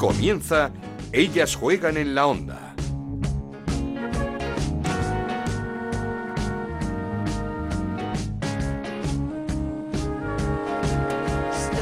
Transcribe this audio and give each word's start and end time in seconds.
Comienza 0.00 0.70
Ellas 1.12 1.54
juegan 1.54 1.98
en 1.98 2.14
la 2.14 2.26
onda. 2.26 2.74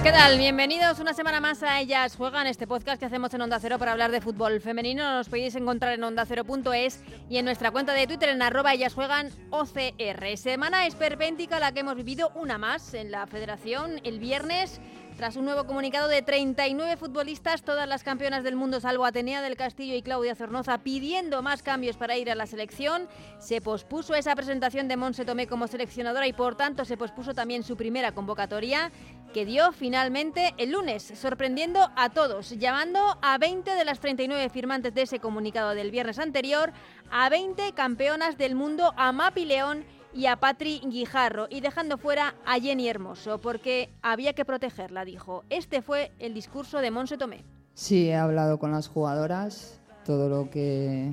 ¿Qué 0.02 0.10
tal? 0.10 0.36
Bienvenidos 0.36 0.98
una 0.98 1.14
semana 1.14 1.38
más 1.40 1.62
a 1.62 1.80
Ellas 1.80 2.16
Juegan, 2.16 2.48
este 2.48 2.66
podcast 2.66 2.98
que 2.98 3.06
hacemos 3.06 3.32
en 3.34 3.42
Onda 3.42 3.60
Cero 3.60 3.78
para 3.78 3.92
hablar 3.92 4.10
de 4.10 4.20
fútbol 4.20 4.60
femenino. 4.60 5.14
Nos 5.14 5.28
podéis 5.28 5.54
encontrar 5.54 5.92
en 5.92 6.02
ondacero.es 6.02 7.00
y 7.30 7.36
en 7.36 7.44
nuestra 7.44 7.70
cuenta 7.70 7.92
de 7.92 8.08
Twitter 8.08 8.30
en 8.30 8.42
arroba 8.42 8.74
Ellas 8.74 8.94
Juegan 8.94 9.30
OCR. 9.50 10.36
Semana 10.36 10.88
esperpéntica 10.88 11.60
la 11.60 11.70
que 11.70 11.80
hemos 11.80 11.94
vivido 11.94 12.32
una 12.34 12.58
más 12.58 12.94
en 12.94 13.12
la 13.12 13.28
federación 13.28 14.00
el 14.02 14.18
viernes 14.18 14.80
tras 15.18 15.34
un 15.34 15.46
nuevo 15.46 15.64
comunicado 15.64 16.06
de 16.06 16.22
39 16.22 16.96
futbolistas, 16.96 17.62
todas 17.62 17.88
las 17.88 18.04
campeonas 18.04 18.44
del 18.44 18.54
mundo, 18.54 18.78
salvo 18.78 19.04
Atenea 19.04 19.42
del 19.42 19.56
Castillo 19.56 19.96
y 19.96 20.02
Claudia 20.02 20.36
Zornoza, 20.36 20.78
pidiendo 20.78 21.42
más 21.42 21.64
cambios 21.64 21.96
para 21.96 22.16
ir 22.16 22.30
a 22.30 22.36
la 22.36 22.46
selección, 22.46 23.08
se 23.40 23.60
pospuso 23.60 24.14
esa 24.14 24.36
presentación 24.36 24.86
de 24.86 24.96
Monse 24.96 25.24
Tomé 25.24 25.48
como 25.48 25.66
seleccionadora 25.66 26.28
y 26.28 26.32
por 26.32 26.54
tanto 26.54 26.84
se 26.84 26.96
pospuso 26.96 27.34
también 27.34 27.64
su 27.64 27.76
primera 27.76 28.12
convocatoria 28.12 28.92
que 29.34 29.44
dio 29.44 29.72
finalmente 29.72 30.54
el 30.56 30.70
lunes, 30.70 31.12
sorprendiendo 31.16 31.90
a 31.96 32.10
todos, 32.10 32.50
llamando 32.50 33.18
a 33.20 33.38
20 33.38 33.74
de 33.74 33.84
las 33.84 33.98
39 33.98 34.48
firmantes 34.50 34.94
de 34.94 35.02
ese 35.02 35.18
comunicado 35.18 35.74
del 35.74 35.90
viernes 35.90 36.20
anterior, 36.20 36.72
a 37.10 37.28
20 37.28 37.72
campeonas 37.72 38.38
del 38.38 38.54
mundo, 38.54 38.94
a 38.96 39.10
Mapi 39.10 39.46
León 39.46 39.84
y 40.12 40.26
a 40.26 40.36
Patri 40.36 40.80
Guijarro 40.84 41.46
y 41.50 41.60
dejando 41.60 41.98
fuera 41.98 42.34
a 42.46 42.58
Jenny 42.58 42.88
Hermoso 42.88 43.38
porque 43.40 43.90
había 44.02 44.32
que 44.32 44.44
protegerla, 44.44 45.04
dijo. 45.04 45.44
Este 45.50 45.82
fue 45.82 46.12
el 46.18 46.34
discurso 46.34 46.78
de 46.78 46.90
Monse 46.90 47.16
Tomé. 47.16 47.44
Sí, 47.74 48.08
he 48.08 48.16
hablado 48.16 48.58
con 48.58 48.72
las 48.72 48.88
jugadoras, 48.88 49.80
todo 50.04 50.28
lo 50.28 50.50
que 50.50 51.12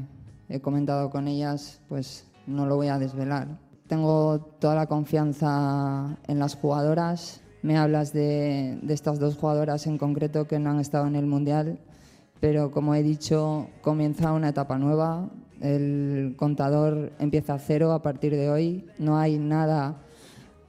he 0.49 0.59
comentado 0.61 1.09
con 1.09 1.27
ellas 1.27 1.81
pues 1.87 2.25
no 2.47 2.65
lo 2.65 2.75
voy 2.75 2.87
a 2.87 2.99
desvelar. 2.99 3.47
Tengo 3.87 4.39
toda 4.59 4.75
la 4.75 4.87
confianza 4.87 6.17
en 6.27 6.39
las 6.39 6.55
jugadoras. 6.55 7.41
Me 7.61 7.77
hablas 7.77 8.13
de, 8.13 8.79
de 8.81 8.93
estas 8.93 9.19
dos 9.19 9.35
jugadoras 9.35 9.85
en 9.87 9.97
concreto 9.97 10.47
que 10.47 10.59
no 10.59 10.71
han 10.71 10.79
estado 10.79 11.07
en 11.07 11.15
el 11.15 11.25
Mundial, 11.25 11.79
pero 12.39 12.71
como 12.71 12.95
he 12.95 13.03
dicho, 13.03 13.67
comienza 13.81 14.33
una 14.33 14.49
etapa 14.49 14.77
nueva, 14.77 15.29
el 15.61 16.35
contador 16.37 17.11
empieza 17.19 17.53
a 17.53 17.59
cero 17.59 17.91
a 17.91 18.01
partir 18.01 18.33
de 18.33 18.49
hoy, 18.49 18.85
no 18.97 19.17
hay 19.17 19.37
nada 19.37 20.01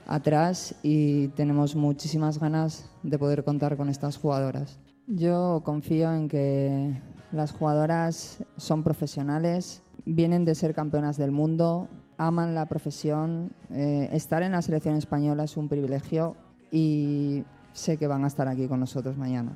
atrás 0.07 0.75
y 0.83 1.29
tenemos 1.29 1.75
muchísimas 1.75 2.39
ganas 2.39 2.91
de 3.03 3.19
poder 3.19 3.45
contar 3.45 3.77
con 3.77 3.89
estas 3.89 4.17
jugadoras. 4.17 4.79
Yo 5.07 5.63
confío 5.65 6.13
en 6.13 6.29
que 6.29 7.01
las 7.33 7.53
jugadoras 7.53 8.45
son 8.57 8.83
profesionales, 8.83 9.83
vienen 10.05 10.45
de 10.45 10.55
ser 10.55 10.75
campeonas 10.75 11.17
del 11.17 11.33
mundo, 11.33 11.89
aman 12.19 12.55
la 12.55 12.67
profesión, 12.67 13.53
eh, 13.71 14.09
estar 14.13 14.43
en 14.43 14.53
la 14.53 14.63
selección 14.63 14.97
española 14.97 15.45
es 15.45 15.57
un 15.57 15.69
privilegio 15.69 16.37
y 16.71 17.45
sé 17.73 17.99
que 17.99 18.07
van 18.07 18.25
a 18.25 18.29
estar 18.29 18.49
aquí 18.49 18.67
con 18.69 18.81
nosotros 18.81 19.17
mañana. 19.17 19.53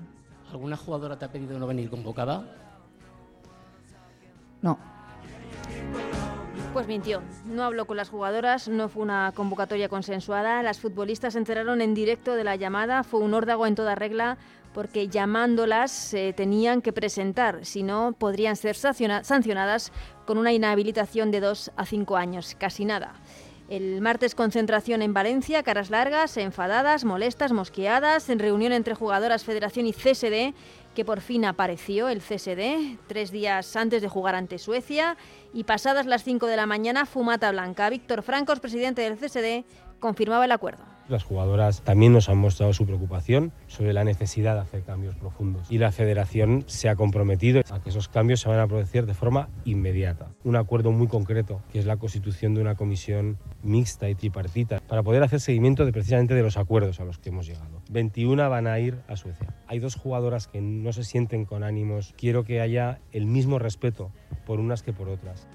¿Alguna 0.52 0.76
jugadora 0.76 1.18
te 1.18 1.24
ha 1.24 1.32
pedido 1.32 1.58
no 1.58 1.66
venir 1.66 1.88
convocada? 1.88 2.44
No, 4.62 4.78
pues 6.72 6.86
mintió. 6.86 7.22
No 7.46 7.64
habló 7.64 7.86
con 7.86 7.96
las 7.96 8.10
jugadoras, 8.10 8.68
no 8.68 8.88
fue 8.88 9.02
una 9.02 9.32
convocatoria 9.34 9.88
consensuada. 9.88 10.62
Las 10.62 10.78
futbolistas 10.78 11.32
se 11.32 11.38
enteraron 11.38 11.80
en 11.80 11.94
directo 11.94 12.34
de 12.34 12.44
la 12.44 12.56
llamada. 12.56 13.02
Fue 13.02 13.20
un 13.20 13.34
órdago 13.34 13.66
en 13.66 13.74
toda 13.74 13.94
regla 13.94 14.38
porque 14.72 15.08
llamándolas 15.08 15.90
se 15.90 16.32
tenían 16.32 16.80
que 16.80 16.92
presentar, 16.92 17.64
si 17.64 17.82
no 17.82 18.14
podrían 18.16 18.54
ser 18.54 18.76
sancionadas 18.76 19.92
con 20.26 20.38
una 20.38 20.52
inhabilitación 20.52 21.32
de 21.32 21.40
dos 21.40 21.72
a 21.76 21.84
cinco 21.86 22.16
años, 22.16 22.56
casi 22.58 22.84
nada. 22.84 23.14
El 23.68 24.00
martes 24.00 24.34
concentración 24.34 25.00
en 25.00 25.14
Valencia, 25.14 25.62
caras 25.62 25.90
largas, 25.90 26.36
enfadadas, 26.36 27.04
molestas, 27.04 27.52
mosqueadas, 27.52 28.28
en 28.28 28.40
reunión 28.40 28.72
entre 28.72 28.94
jugadoras, 28.94 29.44
federación 29.44 29.86
y 29.86 29.92
CSD 29.92 30.54
que 30.94 31.04
por 31.04 31.20
fin 31.20 31.44
apareció 31.44 32.08
el 32.08 32.20
CSD, 32.20 32.98
tres 33.06 33.30
días 33.30 33.76
antes 33.76 34.02
de 34.02 34.08
jugar 34.08 34.34
ante 34.34 34.58
Suecia, 34.58 35.16
y 35.52 35.64
pasadas 35.64 36.06
las 36.06 36.24
5 36.24 36.46
de 36.46 36.56
la 36.56 36.66
mañana, 36.66 37.06
fumata 37.06 37.50
blanca. 37.50 37.88
Víctor 37.90 38.22
Francos, 38.22 38.60
presidente 38.60 39.02
del 39.02 39.18
CSD, 39.18 39.64
confirmaba 40.00 40.44
el 40.44 40.52
acuerdo. 40.52 40.84
Las 41.10 41.24
jugadoras 41.24 41.82
también 41.82 42.12
nos 42.12 42.28
han 42.28 42.38
mostrado 42.38 42.72
su 42.72 42.86
preocupación 42.86 43.52
sobre 43.66 43.92
la 43.92 44.04
necesidad 44.04 44.54
de 44.54 44.60
hacer 44.60 44.84
cambios 44.84 45.16
profundos 45.16 45.66
y 45.68 45.78
la 45.78 45.90
federación 45.90 46.62
se 46.68 46.88
ha 46.88 46.94
comprometido 46.94 47.62
a 47.68 47.82
que 47.82 47.90
esos 47.90 48.08
cambios 48.08 48.40
se 48.40 48.48
van 48.48 48.60
a 48.60 48.68
producir 48.68 49.06
de 49.06 49.14
forma 49.14 49.48
inmediata. 49.64 50.28
Un 50.44 50.54
acuerdo 50.54 50.92
muy 50.92 51.08
concreto 51.08 51.62
que 51.72 51.80
es 51.80 51.84
la 51.86 51.96
constitución 51.96 52.54
de 52.54 52.60
una 52.60 52.76
comisión 52.76 53.38
mixta 53.64 54.08
y 54.08 54.14
tripartita 54.14 54.80
para 54.86 55.02
poder 55.02 55.24
hacer 55.24 55.40
seguimiento 55.40 55.84
de 55.84 55.92
precisamente 55.92 56.34
de 56.34 56.42
los 56.42 56.56
acuerdos 56.56 57.00
a 57.00 57.04
los 57.04 57.18
que 57.18 57.30
hemos 57.30 57.46
llegado. 57.46 57.82
21 57.90 58.48
van 58.48 58.68
a 58.68 58.78
ir 58.78 59.00
a 59.08 59.16
Suecia. 59.16 59.56
Hay 59.66 59.80
dos 59.80 59.96
jugadoras 59.96 60.46
que 60.46 60.60
no 60.60 60.92
se 60.92 61.02
sienten 61.02 61.44
con 61.44 61.64
ánimos. 61.64 62.14
Quiero 62.16 62.44
que 62.44 62.60
haya 62.60 63.00
el 63.10 63.26
mismo 63.26 63.58
respeto 63.58 64.12
por 64.46 64.60
unas 64.60 64.84
que 64.84 64.92
por 64.92 65.08
otras. 65.08 65.48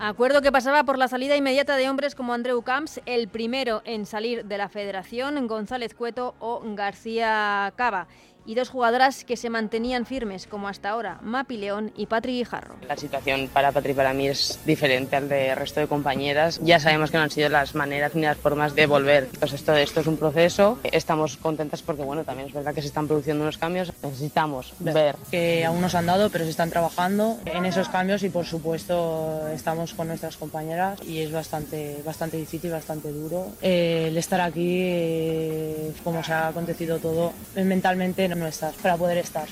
Acuerdo 0.00 0.42
que 0.42 0.50
pasaba 0.50 0.82
por 0.84 0.98
la 0.98 1.06
salida 1.06 1.36
inmediata 1.36 1.76
de 1.76 1.88
hombres 1.88 2.16
como 2.16 2.34
Andreu 2.34 2.60
Camps, 2.62 3.00
el 3.06 3.28
primero 3.28 3.80
en 3.84 4.06
salir 4.06 4.44
de 4.44 4.58
la 4.58 4.68
federación, 4.68 5.46
González 5.46 5.94
Cueto 5.94 6.34
o 6.40 6.60
García 6.74 7.72
Cava 7.76 8.08
y 8.46 8.54
dos 8.54 8.68
jugadoras 8.68 9.24
que 9.24 9.36
se 9.36 9.50
mantenían 9.50 10.06
firmes, 10.06 10.46
como 10.46 10.68
hasta 10.68 10.90
ahora, 10.90 11.18
Mapi 11.22 11.56
León 11.56 11.92
y 11.96 12.06
Patri 12.06 12.38
Guijarro. 12.38 12.76
La 12.86 12.96
situación 12.96 13.48
para 13.52 13.72
Patri 13.72 13.92
y 13.92 13.94
para 13.94 14.12
mí 14.12 14.28
es 14.28 14.58
diferente 14.64 15.16
al 15.16 15.28
del 15.28 15.56
resto 15.56 15.80
de 15.80 15.86
compañeras. 15.86 16.60
Ya 16.62 16.80
sabemos 16.80 17.10
que 17.10 17.16
no 17.16 17.22
han 17.22 17.30
sido 17.30 17.48
las 17.48 17.74
maneras 17.74 18.14
ni 18.14 18.22
las 18.22 18.36
formas 18.36 18.74
de 18.74 18.86
volver. 18.86 19.28
Pues 19.38 19.52
esto, 19.52 19.74
esto 19.76 20.00
es 20.00 20.06
un 20.06 20.16
proceso. 20.16 20.78
Estamos 20.84 21.36
contentas 21.36 21.82
porque, 21.82 22.02
bueno, 22.02 22.24
también 22.24 22.48
es 22.48 22.54
verdad 22.54 22.74
que 22.74 22.82
se 22.82 22.88
están 22.88 23.06
produciendo 23.06 23.42
unos 23.42 23.58
cambios. 23.58 23.92
Necesitamos 24.02 24.72
ver. 24.78 25.16
Que 25.30 25.64
aún 25.64 25.80
no 25.80 25.88
se 25.88 25.96
han 25.96 26.06
dado, 26.06 26.30
pero 26.30 26.44
se 26.44 26.50
están 26.50 26.70
trabajando 26.70 27.38
en 27.44 27.64
esos 27.64 27.88
cambios 27.88 28.22
y, 28.22 28.28
por 28.28 28.44
supuesto, 28.44 29.48
estamos 29.48 29.94
con 29.94 30.08
nuestras 30.08 30.36
compañeras 30.36 31.00
y 31.06 31.20
es 31.20 31.32
bastante, 31.32 32.00
bastante 32.04 32.36
difícil, 32.36 32.70
bastante 32.70 33.10
duro. 33.12 33.52
Eh, 33.62 34.06
el 34.08 34.16
estar 34.16 34.40
aquí, 34.40 34.78
eh, 34.80 35.92
como 36.02 36.22
se 36.22 36.32
ha 36.32 36.48
acontecido 36.48 36.98
todo, 36.98 37.32
mentalmente 37.56 38.28
no 38.28 38.33
estar, 38.42 38.72
para 38.74 38.96
poder 38.96 39.18
estar. 39.18 39.48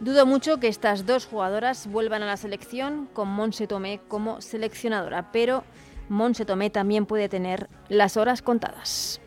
Dudo 0.00 0.26
mucho 0.26 0.58
que 0.58 0.68
estas 0.68 1.06
dos 1.06 1.26
jugadoras 1.26 1.86
vuelvan 1.86 2.22
a 2.22 2.26
la 2.26 2.36
selección 2.36 3.08
con 3.12 3.28
Monse 3.28 3.66
Tomé 3.66 4.00
como 4.08 4.40
seleccionadora, 4.40 5.30
pero 5.30 5.64
Monse 6.08 6.44
Tomé 6.44 6.70
también 6.70 7.06
puede 7.06 7.28
tener 7.28 7.68
las 7.88 8.16
horas 8.16 8.42
contadas. 8.42 9.20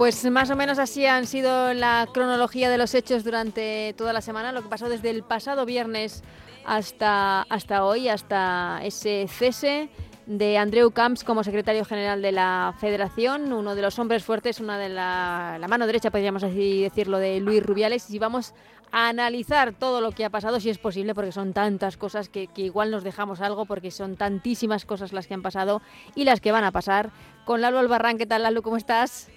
Pues 0.00 0.24
más 0.30 0.48
o 0.48 0.56
menos 0.56 0.78
así 0.78 1.04
han 1.04 1.26
sido 1.26 1.74
la 1.74 2.08
cronología 2.10 2.70
de 2.70 2.78
los 2.78 2.94
hechos 2.94 3.22
durante 3.22 3.94
toda 3.98 4.14
la 4.14 4.22
semana, 4.22 4.50
lo 4.50 4.62
que 4.62 4.70
pasó 4.70 4.88
desde 4.88 5.10
el 5.10 5.22
pasado 5.22 5.66
viernes 5.66 6.24
hasta, 6.64 7.42
hasta 7.42 7.84
hoy, 7.84 8.08
hasta 8.08 8.80
ese 8.82 9.26
cese 9.28 9.90
de 10.24 10.56
Andreu 10.56 10.90
Camps 10.92 11.22
como 11.22 11.44
secretario 11.44 11.84
general 11.84 12.22
de 12.22 12.32
la 12.32 12.74
federación, 12.80 13.52
uno 13.52 13.74
de 13.74 13.82
los 13.82 13.98
hombres 13.98 14.24
fuertes, 14.24 14.58
una 14.58 14.78
de 14.78 14.88
la, 14.88 15.60
mano 15.68 15.86
derecha, 15.86 16.10
podríamos 16.10 16.44
así 16.44 16.80
decirlo, 16.80 17.18
de 17.18 17.38
Luis 17.40 17.62
Rubiales. 17.62 18.08
Y 18.08 18.18
vamos 18.18 18.54
a 18.92 19.10
analizar 19.10 19.74
todo 19.74 20.00
lo 20.00 20.12
que 20.12 20.24
ha 20.24 20.30
pasado, 20.30 20.60
si 20.60 20.70
es 20.70 20.78
posible, 20.78 21.14
porque 21.14 21.30
son 21.30 21.52
tantas 21.52 21.98
cosas 21.98 22.30
que, 22.30 22.46
que 22.46 22.62
igual 22.62 22.90
nos 22.90 23.04
dejamos 23.04 23.42
algo, 23.42 23.66
porque 23.66 23.90
son 23.90 24.16
tantísimas 24.16 24.86
cosas 24.86 25.12
las 25.12 25.26
que 25.26 25.34
han 25.34 25.42
pasado 25.42 25.82
y 26.14 26.24
las 26.24 26.40
que 26.40 26.52
van 26.52 26.64
a 26.64 26.72
pasar. 26.72 27.10
Con 27.44 27.60
Lalo 27.60 27.78
Albarrán, 27.78 28.16
¿qué 28.16 28.24
tal 28.24 28.44
Lalo? 28.44 28.62
¿Cómo 28.62 28.78
estás? 28.78 29.28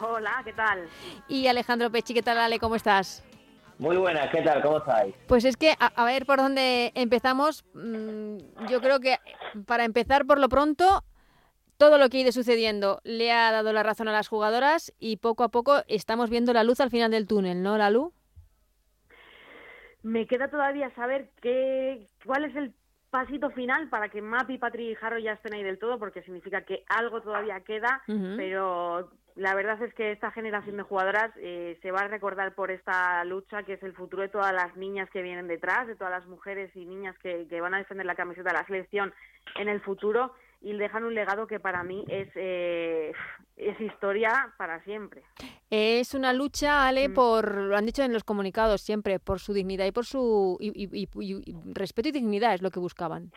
Hola, 0.00 0.42
¿qué 0.44 0.52
tal? 0.52 0.88
Y 1.26 1.46
Alejandro 1.48 1.90
Pechi, 1.90 2.14
¿qué 2.14 2.22
tal 2.22 2.38
Ale? 2.38 2.58
¿Cómo 2.58 2.76
estás? 2.76 3.24
Muy 3.78 3.96
buenas, 3.96 4.28
¿qué 4.30 4.42
tal? 4.42 4.62
¿Cómo 4.62 4.78
estáis? 4.78 5.14
Pues 5.26 5.44
es 5.44 5.56
que, 5.56 5.74
a, 5.78 6.04
ver 6.04 6.26
por 6.26 6.38
dónde 6.38 6.92
empezamos. 6.94 7.64
Mm, 7.74 8.38
yo 8.68 8.80
creo 8.80 9.00
que 9.00 9.16
para 9.66 9.84
empezar 9.84 10.26
por 10.26 10.38
lo 10.38 10.48
pronto, 10.48 11.04
todo 11.78 11.98
lo 11.98 12.08
que 12.08 12.18
ha 12.18 12.20
ido 12.20 12.32
sucediendo 12.32 13.00
le 13.04 13.32
ha 13.32 13.50
dado 13.50 13.72
la 13.72 13.82
razón 13.82 14.08
a 14.08 14.12
las 14.12 14.28
jugadoras 14.28 14.92
y 14.98 15.16
poco 15.16 15.44
a 15.44 15.48
poco 15.48 15.82
estamos 15.88 16.30
viendo 16.30 16.52
la 16.52 16.64
luz 16.64 16.80
al 16.80 16.90
final 16.90 17.10
del 17.10 17.26
túnel, 17.26 17.62
¿no, 17.62 17.78
la 17.78 17.90
luz? 17.90 18.12
Me 20.02 20.26
queda 20.26 20.48
todavía 20.48 20.90
saber 20.94 21.30
qué, 21.40 22.08
cuál 22.24 22.44
es 22.44 22.56
el 22.56 22.74
pasito 23.10 23.50
final 23.50 23.88
para 23.88 24.08
que 24.08 24.20
Mapi, 24.20 24.58
Patri 24.58 24.90
y 24.90 24.94
Jarro 24.94 25.18
ya 25.18 25.32
estén 25.32 25.54
ahí 25.54 25.62
del 25.62 25.78
todo, 25.78 25.98
porque 25.98 26.22
significa 26.22 26.62
que 26.62 26.84
algo 26.88 27.22
todavía 27.22 27.60
queda, 27.60 28.02
pero 28.36 29.10
la 29.34 29.54
verdad 29.54 29.80
es 29.82 29.94
que 29.94 30.12
esta 30.12 30.30
generación 30.30 30.76
de 30.76 30.82
jugadoras 30.82 31.30
eh, 31.36 31.78
se 31.80 31.90
va 31.90 32.00
a 32.00 32.08
recordar 32.08 32.54
por 32.54 32.70
esta 32.70 33.24
lucha 33.24 33.62
que 33.62 33.74
es 33.74 33.82
el 33.82 33.94
futuro 33.94 34.22
de 34.22 34.28
todas 34.28 34.52
las 34.52 34.76
niñas 34.76 35.08
que 35.10 35.22
vienen 35.22 35.46
detrás, 35.46 35.86
de 35.86 35.94
todas 35.94 36.12
las 36.12 36.26
mujeres 36.26 36.74
y 36.74 36.84
niñas 36.84 37.16
que, 37.18 37.46
que 37.48 37.60
van 37.60 37.74
a 37.74 37.78
defender 37.78 38.04
la 38.04 38.16
camiseta 38.16 38.50
de 38.50 38.58
la 38.58 38.66
selección 38.66 39.14
en 39.56 39.68
el 39.68 39.80
futuro 39.80 40.34
y 40.60 40.72
dejan 40.76 41.04
un 41.04 41.14
legado 41.14 41.46
que 41.46 41.60
para 41.60 41.82
mí 41.84 42.04
es, 42.08 42.28
eh, 42.34 43.12
es 43.56 43.80
historia 43.80 44.52
para 44.56 44.82
siempre. 44.84 45.22
Es 45.70 46.14
una 46.14 46.32
lucha, 46.32 46.86
Ale, 46.86 47.08
mm. 47.08 47.14
por, 47.14 47.54
lo 47.54 47.76
han 47.76 47.86
dicho 47.86 48.02
en 48.02 48.12
los 48.12 48.24
comunicados 48.24 48.80
siempre, 48.80 49.20
por 49.20 49.38
su 49.38 49.52
dignidad 49.52 49.86
y 49.86 49.92
por 49.92 50.04
su 50.04 50.56
y, 50.60 51.08
respeto 51.74 52.08
y 52.08 52.12
dignidad 52.12 52.54
es 52.54 52.62
lo 52.62 52.70
que 52.70 52.80
buscaban. 52.80 53.30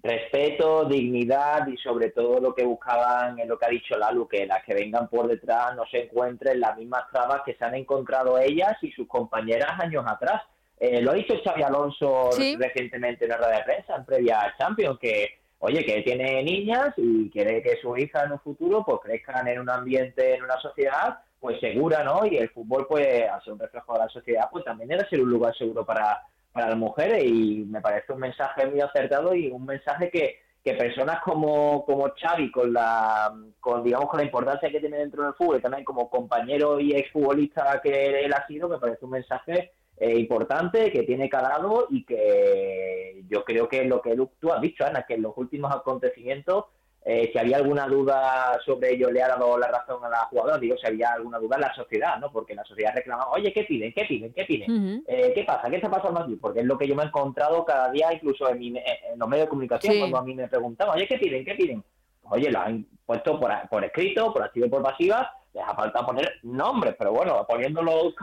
Respeto, 0.00 0.84
dignidad 0.84 1.66
y 1.66 1.76
sobre 1.78 2.10
todo 2.10 2.40
lo 2.40 2.54
que 2.54 2.64
buscaban 2.64 3.38
es 3.40 3.48
lo 3.48 3.58
que 3.58 3.66
ha 3.66 3.70
dicho 3.70 3.98
Lalu, 3.98 4.28
que 4.28 4.46
las 4.46 4.64
que 4.64 4.74
vengan 4.74 5.08
por 5.08 5.26
detrás 5.26 5.74
no 5.74 5.84
se 5.86 6.04
encuentren 6.04 6.60
las 6.60 6.78
mismas 6.78 7.10
trabas 7.10 7.42
que 7.44 7.54
se 7.54 7.64
han 7.64 7.74
encontrado 7.74 8.38
ellas 8.38 8.76
y 8.80 8.92
sus 8.92 9.08
compañeras 9.08 9.72
años 9.80 10.04
atrás. 10.06 10.42
Eh, 10.78 11.02
lo 11.02 11.10
ha 11.10 11.14
dicho 11.14 11.34
Xavi 11.42 11.62
Alonso 11.62 12.30
recientemente 12.30 13.24
en 13.24 13.30
la 13.30 13.38
rueda 13.38 13.56
de 13.58 13.64
prensa, 13.64 13.96
en 13.96 14.04
previa 14.04 14.40
a 14.40 14.56
Champions, 14.56 15.00
que 15.00 15.37
oye, 15.60 15.84
que 15.84 16.02
tiene 16.02 16.42
niñas 16.42 16.94
y 16.96 17.30
quiere 17.30 17.62
que 17.62 17.76
su 17.80 17.96
hija 17.96 18.24
en 18.24 18.32
un 18.32 18.40
futuro 18.40 18.84
pues 18.84 19.00
crezcan 19.02 19.48
en 19.48 19.60
un 19.60 19.70
ambiente, 19.70 20.34
en 20.34 20.44
una 20.44 20.58
sociedad 20.60 21.18
pues 21.40 21.60
segura, 21.60 22.02
¿no? 22.02 22.26
Y 22.26 22.36
el 22.36 22.50
fútbol, 22.50 22.86
pues, 22.88 23.28
al 23.28 23.42
ser 23.42 23.52
un 23.52 23.60
reflejo 23.60 23.92
de 23.92 23.98
la 24.00 24.08
sociedad, 24.08 24.48
pues 24.50 24.64
también 24.64 24.88
debe 24.88 25.08
ser 25.08 25.20
un 25.20 25.30
lugar 25.30 25.56
seguro 25.56 25.84
para, 25.84 26.22
para 26.52 26.70
las 26.70 26.76
mujeres 26.76 27.22
y 27.24 27.64
me 27.68 27.80
parece 27.80 28.12
un 28.12 28.20
mensaje 28.20 28.66
muy 28.66 28.80
acertado 28.80 29.34
y 29.34 29.48
un 29.48 29.64
mensaje 29.64 30.10
que, 30.10 30.40
que 30.64 30.74
personas 30.74 31.20
como, 31.22 31.84
como 31.84 32.10
Xavi, 32.20 32.50
con 32.50 32.72
la, 32.72 33.32
con, 33.60 33.84
digamos, 33.84 34.08
con 34.08 34.18
la 34.18 34.26
importancia 34.26 34.70
que 34.70 34.80
tiene 34.80 34.98
dentro 34.98 35.22
del 35.22 35.34
fútbol 35.34 35.58
y 35.58 35.62
también 35.62 35.84
como 35.84 36.10
compañero 36.10 36.80
y 36.80 36.92
exfutbolista 36.92 37.80
que 37.82 38.24
él 38.24 38.32
ha 38.32 38.46
sido, 38.46 38.68
me 38.68 38.78
parece 38.78 39.04
un 39.04 39.12
mensaje 39.12 39.72
eh, 40.00 40.18
importante, 40.18 40.92
que 40.92 41.02
tiene 41.02 41.28
calado 41.28 41.86
y 41.90 42.04
que 42.04 43.24
yo 43.28 43.44
creo 43.44 43.68
que 43.68 43.84
lo 43.84 44.00
que 44.00 44.16
tú 44.38 44.52
has 44.52 44.60
dicho, 44.60 44.84
Ana, 44.84 45.04
que 45.06 45.14
en 45.14 45.22
los 45.22 45.36
últimos 45.36 45.74
acontecimientos, 45.74 46.66
eh, 47.04 47.30
si 47.32 47.38
había 47.38 47.56
alguna 47.56 47.86
duda 47.86 48.60
sobre 48.64 48.92
ello, 48.92 49.10
le 49.10 49.22
ha 49.22 49.28
dado 49.28 49.56
la 49.56 49.68
razón 49.68 50.04
a 50.04 50.08
la 50.08 50.18
jugadora, 50.26 50.58
digo, 50.58 50.76
si 50.76 50.86
había 50.86 51.12
alguna 51.12 51.38
duda 51.38 51.56
en 51.56 51.62
la 51.62 51.74
sociedad, 51.74 52.18
¿no? 52.18 52.30
Porque 52.30 52.54
la 52.54 52.64
sociedad 52.64 52.92
reclamaba, 52.94 53.30
oye, 53.30 53.52
¿qué 53.52 53.64
piden? 53.64 53.92
¿Qué 53.92 54.04
piden? 54.04 54.32
¿Qué 54.32 54.44
piden? 54.44 55.04
Eh, 55.06 55.32
¿Qué 55.34 55.44
pasa? 55.44 55.70
¿Qué 55.70 55.76
está 55.76 55.90
pasando 55.90 56.20
aquí? 56.20 56.36
Porque 56.36 56.60
es 56.60 56.66
lo 56.66 56.76
que 56.76 56.86
yo 56.86 56.94
me 56.94 57.04
he 57.04 57.06
encontrado 57.06 57.64
cada 57.64 57.90
día, 57.90 58.12
incluso 58.12 58.48
en, 58.50 58.76
en 58.76 59.18
los 59.18 59.28
medios 59.28 59.46
de 59.46 59.50
comunicación, 59.50 59.98
cuando 59.98 60.18
a 60.18 60.22
mí 60.22 60.34
me 60.34 60.48
preguntaban, 60.48 60.96
oye, 60.96 61.08
¿qué 61.08 61.18
piden? 61.18 61.44
¿Qué 61.44 61.54
piden? 61.54 61.82
Oye, 62.24 62.50
lo 62.50 62.60
han 62.60 62.86
puesto 63.06 63.40
por, 63.40 63.50
por 63.70 63.84
escrito, 63.84 64.32
por 64.32 64.42
activo 64.42 64.66
y 64.66 64.68
por 64.68 64.82
pasiva, 64.82 65.32
les 65.58 65.68
ha 65.68 65.74
faltado 65.74 66.06
poner 66.06 66.38
nombres, 66.42 66.94
pero 66.98 67.12
bueno, 67.12 67.44
poniendo 67.46 67.82
los, 67.82 68.14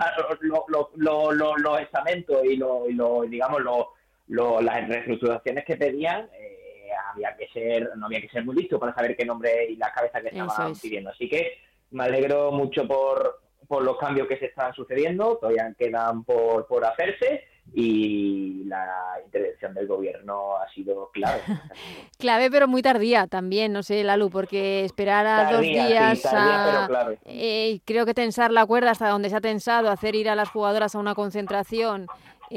los, 0.96 1.60
los, 1.60 1.82
estamentos 1.82 2.44
y, 2.46 2.56
los, 2.56 3.30
digamos, 3.30 3.62
las 4.28 4.88
reestructuraciones 4.88 5.66
que 5.66 5.76
pedían, 5.76 6.30
eh, 6.34 6.90
había 7.12 7.36
que 7.36 7.48
ser, 7.50 7.92
no 7.98 8.06
había 8.06 8.22
que 8.22 8.30
ser 8.30 8.46
muy 8.46 8.56
listo 8.56 8.80
para 8.80 8.94
saber 8.94 9.16
qué 9.16 9.26
nombre 9.26 9.68
y 9.70 9.76
la 9.76 9.92
cabeza 9.92 10.22
que 10.22 10.30
estaban 10.30 10.74
pidiendo. 10.76 11.10
Así 11.10 11.28
que 11.30 11.60
me 11.92 12.06
alegro 12.06 12.52
mucho 12.52 12.88
por, 12.88 13.42
por 13.68 13.84
los 13.84 13.98
cambios 13.98 14.28
que 14.28 14.38
se 14.38 14.46
están 14.46 14.74
sucediendo, 14.74 15.38
todavía 15.38 15.74
quedan 15.78 16.24
por, 16.24 16.68
por 16.68 16.86
hacerse 16.86 17.44
y 17.74 18.64
la 18.66 19.18
intervención 19.24 19.74
del 19.74 19.88
gobierno 19.88 20.56
ha 20.58 20.72
sido 20.74 21.10
clave. 21.12 21.42
clave, 22.18 22.50
pero 22.50 22.68
muy 22.68 22.82
tardía 22.82 23.28
también, 23.28 23.74
no 23.74 23.84
sé, 23.84 24.04
Lalu, 24.04 24.30
porque 24.30 24.86
esperar 24.86 25.26
a 25.26 25.52
dos 25.52 25.62
días 25.62 26.26
eh, 27.26 27.80
creo 27.86 28.06
que 28.06 28.14
tensar 28.14 28.52
la 28.52 28.66
cuerda 28.66 28.92
hasta 28.92 29.10
donde 29.10 29.30
se 29.30 29.36
ha 29.36 29.42
tensado, 29.42 29.90
hacer 29.90 30.16
ir 30.16 30.30
a 30.30 30.36
las 30.36 30.50
jugadoras 30.50 30.96
a 30.96 31.00
una 31.00 31.16
concentración 31.16 32.08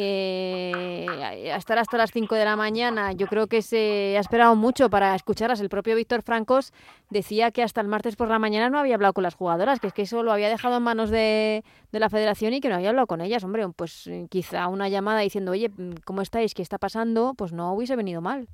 eh, 0.00 1.06
a 1.52 1.56
estar 1.56 1.76
hasta 1.76 1.96
las 1.96 2.12
5 2.12 2.36
de 2.36 2.44
la 2.44 2.54
mañana. 2.54 3.10
Yo 3.14 3.26
creo 3.26 3.48
que 3.48 3.62
se 3.62 4.14
ha 4.16 4.20
esperado 4.20 4.54
mucho 4.54 4.88
para 4.90 5.16
escucharlas. 5.16 5.60
El 5.60 5.68
propio 5.68 5.96
Víctor 5.96 6.22
Francos 6.22 6.72
decía 7.10 7.50
que 7.50 7.64
hasta 7.64 7.80
el 7.80 7.88
martes 7.88 8.14
por 8.14 8.28
la 8.28 8.38
mañana 8.38 8.70
no 8.70 8.78
había 8.78 8.94
hablado 8.94 9.12
con 9.12 9.24
las 9.24 9.34
jugadoras, 9.34 9.80
que 9.80 9.88
es 9.88 9.92
que 9.92 10.02
eso 10.02 10.22
lo 10.22 10.30
había 10.30 10.50
dejado 10.50 10.76
en 10.76 10.84
manos 10.84 11.10
de, 11.10 11.64
de 11.90 11.98
la 11.98 12.08
federación 12.08 12.54
y 12.54 12.60
que 12.60 12.68
no 12.68 12.76
había 12.76 12.90
hablado 12.90 13.08
con 13.08 13.20
ellas. 13.20 13.42
Hombre, 13.42 13.66
pues 13.74 14.06
eh, 14.06 14.28
quizá 14.30 14.68
una 14.68 14.88
llamada 14.88 15.18
diciendo, 15.18 15.50
oye, 15.50 15.68
¿cómo 16.04 16.22
estáis? 16.22 16.54
¿Qué 16.54 16.62
está 16.62 16.78
pasando? 16.78 17.34
Pues 17.36 17.52
no 17.52 17.72
hubiese 17.74 17.96
venido 17.96 18.20
mal. 18.20 18.46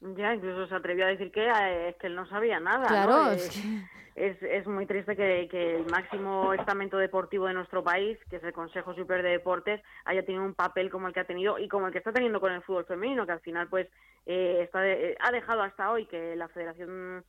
Ya, 0.00 0.34
incluso 0.34 0.66
se 0.66 0.74
atrevió 0.74 1.06
a 1.06 1.08
decir 1.08 1.30
que, 1.32 1.46
eh, 1.46 1.88
es 1.88 1.96
que 1.96 2.08
él 2.08 2.14
no 2.14 2.26
sabía 2.26 2.60
nada. 2.60 2.86
Claro, 2.86 3.30
es, 3.30 4.42
es, 4.42 4.66
muy 4.66 4.86
triste 4.86 5.14
que, 5.14 5.48
que, 5.50 5.76
el 5.76 5.86
máximo 5.86 6.52
estamento 6.54 6.96
deportivo 6.96 7.46
de 7.46 7.54
nuestro 7.54 7.84
país, 7.84 8.18
que 8.30 8.36
es 8.36 8.44
el 8.44 8.52
Consejo 8.52 8.94
Superior 8.94 9.24
de 9.24 9.32
Deportes, 9.32 9.82
haya 10.04 10.24
tenido 10.24 10.44
un 10.44 10.54
papel 10.54 10.90
como 10.90 11.06
el 11.06 11.14
que 11.14 11.20
ha 11.20 11.26
tenido 11.26 11.58
y 11.58 11.68
como 11.68 11.86
el 11.86 11.92
que 11.92 11.98
está 11.98 12.12
teniendo 12.12 12.40
con 12.40 12.52
el 12.52 12.62
fútbol 12.62 12.86
femenino, 12.86 13.26
que 13.26 13.32
al 13.32 13.40
final 13.40 13.68
pues 13.68 13.88
eh, 14.24 14.60
está 14.62 14.86
eh, 14.86 15.16
ha 15.20 15.30
dejado 15.30 15.62
hasta 15.62 15.90
hoy 15.90 16.06
que 16.06 16.34
la 16.34 16.48
Federación 16.48 17.24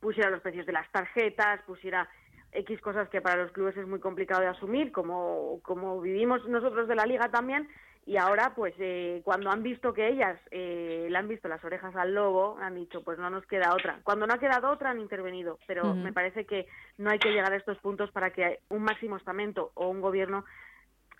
pusiera 0.00 0.30
los 0.30 0.40
precios 0.40 0.66
de 0.66 0.72
las 0.72 0.90
tarjetas, 0.92 1.62
pusiera 1.62 2.08
X 2.52 2.80
cosas 2.80 3.08
que 3.08 3.20
para 3.20 3.42
los 3.42 3.52
clubes 3.52 3.76
es 3.76 3.86
muy 3.86 3.98
complicado 3.98 4.42
de 4.42 4.48
asumir, 4.48 4.92
como, 4.92 5.60
como 5.62 6.00
vivimos 6.00 6.46
nosotros 6.48 6.86
de 6.86 6.94
la 6.94 7.06
liga 7.06 7.30
también, 7.30 7.68
y 8.04 8.16
ahora 8.16 8.52
pues 8.54 8.74
eh, 8.78 9.22
cuando 9.24 9.50
han 9.50 9.62
visto 9.62 9.94
que 9.94 10.08
ellas 10.08 10.38
eh, 10.50 11.06
le 11.08 11.16
han 11.16 11.28
visto 11.28 11.48
las 11.48 11.64
orejas 11.64 11.94
al 11.94 12.14
lobo 12.14 12.58
han 12.60 12.74
dicho 12.74 13.02
pues 13.02 13.18
no 13.18 13.30
nos 13.30 13.46
queda 13.46 13.74
otra. 13.74 14.00
Cuando 14.02 14.26
no 14.26 14.34
ha 14.34 14.38
quedado 14.38 14.70
otra 14.70 14.90
han 14.90 15.00
intervenido 15.00 15.58
pero 15.66 15.94
me 15.94 16.12
parece 16.12 16.44
que 16.44 16.66
no 16.98 17.10
hay 17.10 17.18
que 17.18 17.30
llegar 17.30 17.52
a 17.52 17.56
estos 17.56 17.78
puntos 17.78 18.10
para 18.10 18.30
que 18.30 18.60
un 18.68 18.82
máximo 18.82 19.16
estamento 19.16 19.70
o 19.74 19.88
un 19.88 20.00
gobierno 20.00 20.44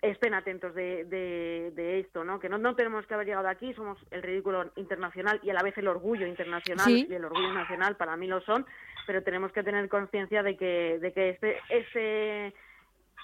estén 0.03 0.33
atentos 0.33 0.75
de, 0.75 1.05
de, 1.05 1.99
esto, 1.99 2.25
¿no? 2.25 2.37
Que 2.37 2.49
no, 2.49 2.57
no 2.57 2.75
tenemos 2.75 3.07
que 3.07 3.13
haber 3.13 3.25
llegado 3.25 3.47
aquí, 3.47 3.73
somos 3.73 3.97
el 4.11 4.21
ridículo 4.21 4.69
internacional 4.75 5.39
y 5.43 5.49
a 5.49 5.53
la 5.53 5.63
vez 5.63 5.77
el 5.77 5.87
orgullo 5.87 6.27
internacional 6.27 6.89
y 6.91 7.13
el 7.13 7.23
orgullo 7.23 7.53
nacional, 7.53 7.95
para 7.95 8.17
mí 8.17 8.27
lo 8.27 8.41
son, 8.41 8.65
pero 9.07 9.23
tenemos 9.23 9.53
que 9.53 9.63
tener 9.63 9.87
conciencia 9.87 10.43
de 10.43 10.57
que, 10.57 10.99
de 10.99 11.13
que 11.13 11.29
este, 11.29 11.57
ese 11.69 12.53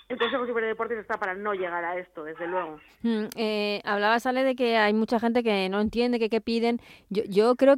el 0.10 0.18
Consejo 0.18 0.48
Superior 0.48 0.76
está 1.00 1.18
para 1.18 1.36
no 1.36 1.54
llegar 1.54 1.86
a 1.86 1.98
esto, 1.98 2.24
desde 2.24 2.48
luego. 2.48 2.80
Mm, 3.04 3.26
eh, 3.36 3.82
hablaba, 3.86 4.20
Sale, 4.20 4.44
de 4.44 4.56
que 4.56 4.76
hay 4.76 4.94
mucha 4.94 5.20
gente 5.20 5.44
que 5.44 5.70
no 5.70 5.80
entiende 5.80 6.18
que 6.18 6.30
qué 6.30 6.42
piden. 6.42 6.82
Yo, 7.10 7.24
yo 7.26 7.56
creo 7.56 7.76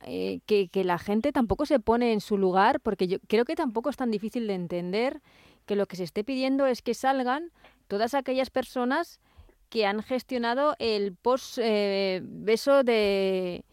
eh, 0.00 0.40
que, 0.46 0.68
que 0.68 0.82
la 0.82 0.98
gente 0.98 1.30
tampoco 1.30 1.66
se 1.66 1.80
pone 1.80 2.14
en 2.14 2.20
su 2.20 2.38
lugar, 2.38 2.80
porque 2.80 3.06
yo 3.06 3.18
creo 3.28 3.44
que 3.44 3.54
tampoco 3.54 3.90
es 3.90 3.96
tan 3.96 4.10
difícil 4.10 4.46
de 4.46 4.54
entender 4.54 5.20
que 5.66 5.76
lo 5.76 5.84
que 5.84 5.96
se 5.96 6.04
esté 6.04 6.24
pidiendo 6.24 6.66
es 6.66 6.80
que 6.80 6.94
salgan 6.94 7.50
todas 7.86 8.14
aquellas 8.14 8.48
personas 8.48 9.20
que 9.68 9.84
han 9.84 10.02
gestionado 10.02 10.76
el 10.78 11.14
post 11.14 11.58
eh, 11.60 12.20
beso 12.24 12.82
de 12.82 13.64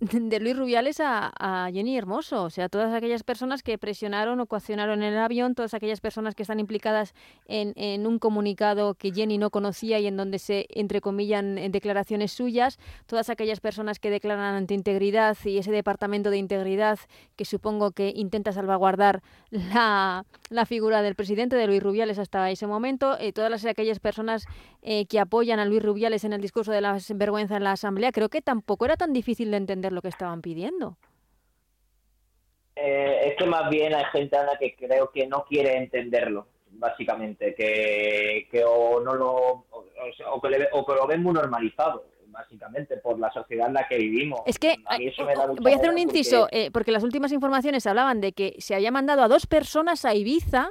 de 0.00 0.40
Luis 0.40 0.56
Rubiales 0.56 0.98
a, 1.00 1.68
Jenny 1.72 1.96
Hermoso, 1.98 2.44
o 2.44 2.50
sea, 2.50 2.70
todas 2.70 2.94
aquellas 2.94 3.22
personas 3.22 3.62
que 3.62 3.76
presionaron 3.76 4.40
o 4.40 4.46
coaccionaron 4.46 5.02
en 5.02 5.12
el 5.12 5.18
avión, 5.18 5.54
todas 5.54 5.74
aquellas 5.74 6.00
personas 6.00 6.34
que 6.34 6.42
están 6.42 6.58
implicadas 6.58 7.14
en, 7.46 8.06
un 8.06 8.18
comunicado 8.18 8.94
que 8.94 9.12
Jenny 9.12 9.36
no 9.36 9.50
conocía 9.50 9.98
y 9.98 10.06
en 10.06 10.16
donde 10.16 10.38
se 10.38 10.66
entrecomillan 10.70 11.70
declaraciones 11.70 12.32
suyas, 12.32 12.78
todas 13.04 13.28
aquellas 13.28 13.60
personas 13.60 13.98
que 13.98 14.08
declaran 14.08 14.54
ante 14.54 14.72
integridad 14.72 15.36
y 15.44 15.58
ese 15.58 15.70
departamento 15.70 16.30
de 16.30 16.38
integridad 16.38 16.98
que 17.36 17.44
supongo 17.44 17.90
que 17.90 18.10
intenta 18.16 18.52
salvaguardar 18.52 19.22
la, 19.50 20.24
figura 20.64 21.02
del 21.02 21.14
presidente 21.14 21.56
de 21.56 21.66
Luis 21.66 21.82
Rubiales 21.82 22.18
hasta 22.18 22.50
ese 22.50 22.66
momento, 22.66 23.18
eh, 23.18 23.32
todas 23.32 23.66
aquellas 23.66 23.98
personas 23.98 24.46
eh, 24.82 25.04
que 25.06 25.20
apoyan 25.20 25.58
a 25.58 25.66
Luis 25.66 25.82
Rubiales 25.82 26.24
en 26.24 26.32
el 26.32 26.40
discurso 26.40 26.72
de 26.72 26.80
la 26.80 26.98
vergüenza 27.14 27.58
en 27.58 27.64
la 27.64 27.72
Asamblea, 27.72 28.12
creo 28.12 28.30
que 28.30 28.40
tampoco 28.40 28.86
era 28.86 28.96
tan 28.96 29.12
difícil 29.12 29.50
de 29.50 29.58
entender 29.58 29.89
lo 29.92 30.02
que 30.02 30.08
estaban 30.08 30.40
pidiendo. 30.40 30.96
Eh, 32.76 33.20
es 33.26 33.36
que 33.36 33.46
más 33.46 33.68
bien 33.68 33.94
hay 33.94 34.04
gente 34.06 34.36
Ana, 34.36 34.52
que 34.58 34.74
creo 34.74 35.10
que 35.10 35.26
no 35.26 35.44
quiere 35.44 35.76
entenderlo, 35.76 36.46
básicamente, 36.70 37.54
que, 37.54 38.64
o 38.64 39.00
no 39.00 39.14
lo 39.14 39.66
o, 39.66 40.40
que 40.40 40.94
lo 40.94 41.06
ven 41.06 41.22
muy 41.22 41.34
normalizado 41.34 42.06
básicamente 42.26 42.96
por 42.98 43.18
la 43.18 43.30
sociedad 43.32 43.66
en 43.66 43.74
la 43.74 43.88
que 43.88 43.98
vivimos. 43.98 44.40
Es 44.46 44.58
que 44.58 44.76
voy 45.60 45.72
a 45.72 45.76
hacer 45.76 45.90
un 45.90 45.98
inciso, 45.98 46.42
porque... 46.42 46.66
Eh, 46.66 46.70
porque 46.70 46.92
las 46.92 47.02
últimas 47.02 47.32
informaciones 47.32 47.86
hablaban 47.86 48.20
de 48.20 48.32
que 48.32 48.54
se 48.58 48.74
había 48.74 48.92
mandado 48.92 49.22
a 49.22 49.28
dos 49.28 49.46
personas 49.46 50.04
a 50.04 50.14
Ibiza 50.14 50.70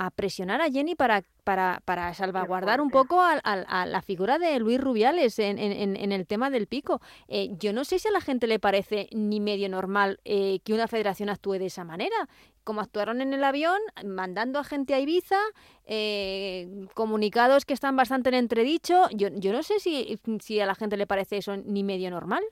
a 0.00 0.10
presionar 0.10 0.62
a 0.62 0.70
Jenny 0.70 0.94
para, 0.94 1.22
para, 1.44 1.82
para 1.84 2.14
salvaguardar 2.14 2.80
un 2.80 2.88
poco 2.88 3.20
a, 3.20 3.84
la 3.84 4.00
figura 4.00 4.38
de 4.38 4.58
Luis 4.58 4.80
Rubiales 4.80 5.38
en, 5.38 5.58
en, 5.58 6.12
el 6.12 6.26
tema 6.26 6.48
del 6.48 6.66
pico. 6.66 7.02
Eh, 7.28 7.50
yo 7.58 7.74
no 7.74 7.84
sé 7.84 7.98
si 7.98 8.08
a 8.08 8.10
la 8.10 8.22
gente 8.22 8.46
le 8.46 8.58
parece 8.58 9.10
ni 9.12 9.40
medio 9.40 9.68
normal 9.68 10.18
eh, 10.24 10.60
que 10.64 10.72
una 10.72 10.88
federación 10.88 11.28
actúe 11.28 11.58
de 11.58 11.66
esa 11.66 11.84
manera. 11.84 12.16
Como 12.64 12.80
actuaron 12.80 13.20
en 13.20 13.34
el 13.34 13.44
avión, 13.44 13.78
mandando 14.02 14.58
a 14.58 14.64
gente 14.64 14.94
a 14.94 15.00
Ibiza, 15.00 15.38
eh, 15.84 16.86
comunicados 16.94 17.66
que 17.66 17.74
están 17.74 17.94
bastante 17.94 18.30
en 18.30 18.36
entredicho. 18.36 19.06
Yo, 19.10 19.28
yo 19.28 19.52
no 19.52 19.62
sé 19.62 19.80
si, 19.80 20.18
si 20.40 20.60
a 20.60 20.66
la 20.66 20.74
gente 20.74 20.96
le 20.96 21.06
parece 21.06 21.36
eso 21.36 21.58
ni 21.58 21.84
medio 21.84 22.10
normal 22.10 22.42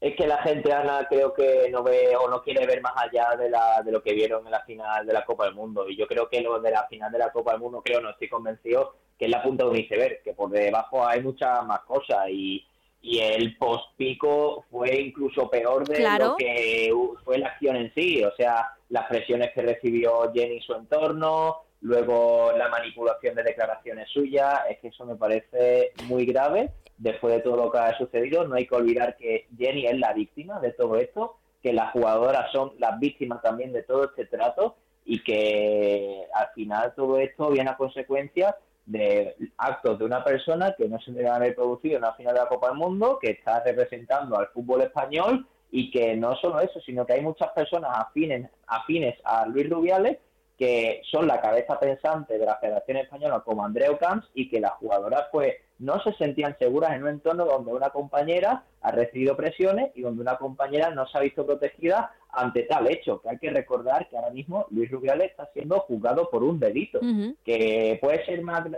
es 0.00 0.16
que 0.16 0.26
la 0.26 0.38
gente, 0.38 0.72
Ana, 0.72 1.06
creo 1.08 1.34
que 1.34 1.68
no 1.70 1.82
ve 1.82 2.16
o 2.16 2.28
no 2.28 2.42
quiere 2.42 2.64
ver 2.66 2.80
más 2.80 2.94
allá 2.96 3.36
de, 3.36 3.50
la, 3.50 3.82
de 3.84 3.92
lo 3.92 4.02
que 4.02 4.14
vieron 4.14 4.46
en 4.46 4.52
la 4.52 4.62
final 4.62 5.06
de 5.06 5.12
la 5.12 5.26
Copa 5.26 5.44
del 5.44 5.54
Mundo. 5.54 5.86
Y 5.88 5.96
yo 5.96 6.06
creo 6.06 6.28
que 6.28 6.40
lo 6.40 6.58
de 6.58 6.70
la 6.70 6.86
final 6.86 7.12
de 7.12 7.18
la 7.18 7.30
Copa 7.30 7.52
del 7.52 7.60
Mundo, 7.60 7.82
creo, 7.84 8.00
no 8.00 8.10
estoy 8.10 8.28
convencido 8.28 8.94
que 9.18 9.26
es 9.26 9.30
la 9.30 9.42
punta 9.42 9.64
de 9.64 9.70
un 9.70 9.76
iceberg, 9.76 10.22
que 10.22 10.32
por 10.32 10.48
debajo 10.48 11.06
hay 11.06 11.22
muchas 11.22 11.66
más 11.66 11.80
cosas. 11.80 12.30
Y, 12.30 12.66
y 13.02 13.18
el 13.18 13.58
post-pico 13.58 14.64
fue 14.70 14.98
incluso 14.98 15.50
peor 15.50 15.86
de 15.86 16.00
lo 16.18 16.36
que 16.36 16.90
fue 17.22 17.36
la 17.36 17.48
acción 17.48 17.76
en 17.76 17.92
sí. 17.92 18.24
O 18.24 18.34
sea, 18.36 18.74
las 18.88 19.06
presiones 19.06 19.52
que 19.52 19.60
recibió 19.60 20.32
Jenny 20.32 20.56
y 20.56 20.60
su 20.62 20.72
entorno, 20.72 21.58
luego 21.82 22.52
la 22.56 22.68
manipulación 22.68 23.34
de 23.34 23.42
declaraciones 23.42 24.08
suyas, 24.08 24.60
es 24.70 24.78
que 24.78 24.88
eso 24.88 25.04
me 25.04 25.16
parece 25.16 25.92
muy 26.04 26.24
grave 26.24 26.70
después 27.00 27.34
de 27.34 27.40
todo 27.40 27.56
lo 27.56 27.72
que 27.72 27.78
ha 27.78 27.98
sucedido. 27.98 28.46
No 28.46 28.54
hay 28.54 28.66
que 28.66 28.76
olvidar 28.76 29.16
que 29.16 29.48
Jenny 29.58 29.86
es 29.86 29.98
la 29.98 30.12
víctima 30.12 30.60
de 30.60 30.72
todo 30.72 30.96
esto, 30.96 31.36
que 31.62 31.72
las 31.72 31.90
jugadoras 31.92 32.52
son 32.52 32.72
las 32.78 33.00
víctimas 33.00 33.42
también 33.42 33.72
de 33.72 33.82
todo 33.82 34.04
este 34.04 34.26
trato 34.26 34.76
y 35.04 35.22
que 35.24 36.26
al 36.34 36.48
final 36.54 36.92
todo 36.94 37.18
esto 37.18 37.50
viene 37.50 37.70
a 37.70 37.76
consecuencia 37.76 38.56
de 38.86 39.36
actos 39.56 39.98
de 39.98 40.04
una 40.04 40.22
persona 40.22 40.74
que 40.76 40.88
no 40.88 41.00
se 41.00 41.12
debe 41.12 41.28
haber 41.28 41.54
producido 41.54 41.96
en 41.96 42.02
la 42.02 42.14
final 42.14 42.34
de 42.34 42.40
la 42.40 42.48
Copa 42.48 42.68
del 42.68 42.76
Mundo, 42.76 43.18
que 43.20 43.30
está 43.30 43.62
representando 43.62 44.36
al 44.36 44.48
fútbol 44.48 44.82
español 44.82 45.46
y 45.70 45.90
que 45.90 46.16
no 46.16 46.36
solo 46.36 46.60
eso, 46.60 46.80
sino 46.80 47.06
que 47.06 47.14
hay 47.14 47.22
muchas 47.22 47.50
personas 47.52 47.92
afines, 47.94 48.50
afines 48.66 49.16
a 49.24 49.46
Luis 49.46 49.68
Rubiales 49.68 50.18
que 50.58 51.00
son 51.10 51.26
la 51.26 51.40
cabeza 51.40 51.80
pensante 51.80 52.36
de 52.36 52.44
la 52.44 52.56
Federación 52.56 52.98
Española 52.98 53.40
como 53.42 53.64
Andreu 53.64 53.96
Camps 53.96 54.28
y 54.34 54.50
que 54.50 54.60
las 54.60 54.72
jugadoras 54.72 55.24
pues 55.32 55.54
no 55.80 56.00
se 56.02 56.12
sentían 56.12 56.56
seguras 56.58 56.92
en 56.92 57.02
un 57.02 57.08
entorno 57.08 57.46
donde 57.46 57.72
una 57.72 57.90
compañera 57.90 58.64
ha 58.82 58.90
recibido 58.92 59.36
presiones 59.36 59.90
y 59.94 60.02
donde 60.02 60.22
una 60.22 60.36
compañera 60.36 60.90
no 60.90 61.06
se 61.08 61.18
ha 61.18 61.22
visto 61.22 61.44
protegida 61.44 62.12
ante 62.32 62.62
tal 62.62 62.88
hecho, 62.88 63.20
que 63.20 63.30
hay 63.30 63.38
que 63.38 63.50
recordar 63.50 64.08
que 64.08 64.16
ahora 64.16 64.30
mismo 64.30 64.66
Luis 64.70 64.90
Rubiales 64.90 65.30
está 65.30 65.48
siendo 65.52 65.80
juzgado 65.80 66.30
por 66.30 66.44
un 66.44 66.60
delito, 66.60 67.00
que 67.44 67.98
puede 68.00 68.24
ser 68.24 68.42
más, 68.42 68.68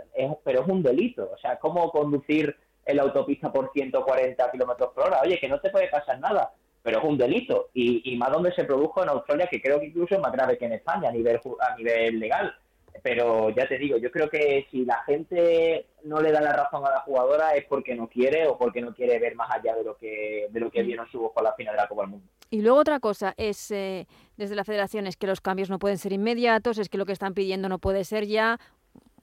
pero 0.43 0.61
es 0.61 0.67
un 0.67 0.81
delito, 0.81 1.29
o 1.31 1.37
sea, 1.37 1.59
¿cómo 1.59 1.91
conducir 1.91 2.55
en 2.85 2.97
la 2.97 3.03
autopista 3.03 3.51
por 3.51 3.71
140 3.73 4.51
kilómetros 4.51 4.91
por 4.93 5.07
hora? 5.07 5.21
Oye, 5.23 5.39
que 5.39 5.49
no 5.49 5.59
te 5.59 5.69
puede 5.69 5.89
pasar 5.89 6.19
nada, 6.19 6.53
pero 6.81 6.99
es 6.99 7.03
un 7.03 7.17
delito 7.17 7.69
y, 7.73 8.15
más 8.17 8.31
donde 8.31 8.53
se 8.53 8.63
produjo 8.63 9.03
en 9.03 9.09
Australia, 9.09 9.47
que 9.51 9.61
creo 9.61 9.79
que 9.79 9.87
incluso 9.87 10.15
es 10.15 10.21
más 10.21 10.31
grave 10.31 10.57
que 10.57 10.65
en 10.65 10.73
España 10.73 11.09
a 11.09 11.11
nivel, 11.11 11.39
a 11.59 11.75
nivel 11.75 12.19
legal. 12.19 12.55
Pero 13.01 13.49
ya 13.49 13.67
te 13.67 13.77
digo, 13.77 13.97
yo 13.97 14.11
creo 14.11 14.29
que 14.29 14.67
si 14.69 14.85
la 14.85 15.03
gente 15.03 15.87
no 16.03 16.21
le 16.21 16.31
da 16.31 16.41
la 16.41 16.53
razón 16.53 16.85
a 16.85 16.91
la 16.91 16.99
jugadora 17.01 17.55
es 17.55 17.65
porque 17.65 17.95
no 17.95 18.07
quiere 18.07 18.47
o 18.47 18.57
porque 18.57 18.81
no 18.81 18.93
quiere 18.93 19.19
ver 19.19 19.35
más 19.35 19.49
allá 19.51 19.75
de 19.75 19.83
lo 19.83 19.97
que 19.97 20.47
de 20.49 20.59
lo 20.59 20.69
que 20.69 20.83
vieron 20.83 21.09
su 21.09 21.25
ojo 21.25 21.39
a 21.39 21.43
la 21.43 21.53
final 21.53 21.75
de 21.75 21.81
la 21.81 21.87
Copa 21.87 22.03
del 22.03 22.11
Mundo. 22.11 22.27
Y 22.49 22.61
luego 22.61 22.77
otra 22.77 22.99
cosa 22.99 23.33
es 23.37 23.71
eh, 23.71 24.07
desde 24.37 24.55
la 24.55 24.63
federación 24.63 25.07
es 25.07 25.17
que 25.17 25.25
los 25.25 25.41
cambios 25.41 25.71
no 25.71 25.79
pueden 25.79 25.97
ser 25.97 26.13
inmediatos, 26.13 26.77
es 26.77 26.87
que 26.87 26.99
lo 26.99 27.05
que 27.05 27.11
están 27.11 27.33
pidiendo 27.33 27.67
no 27.67 27.79
puede 27.79 28.03
ser 28.03 28.27
ya. 28.27 28.59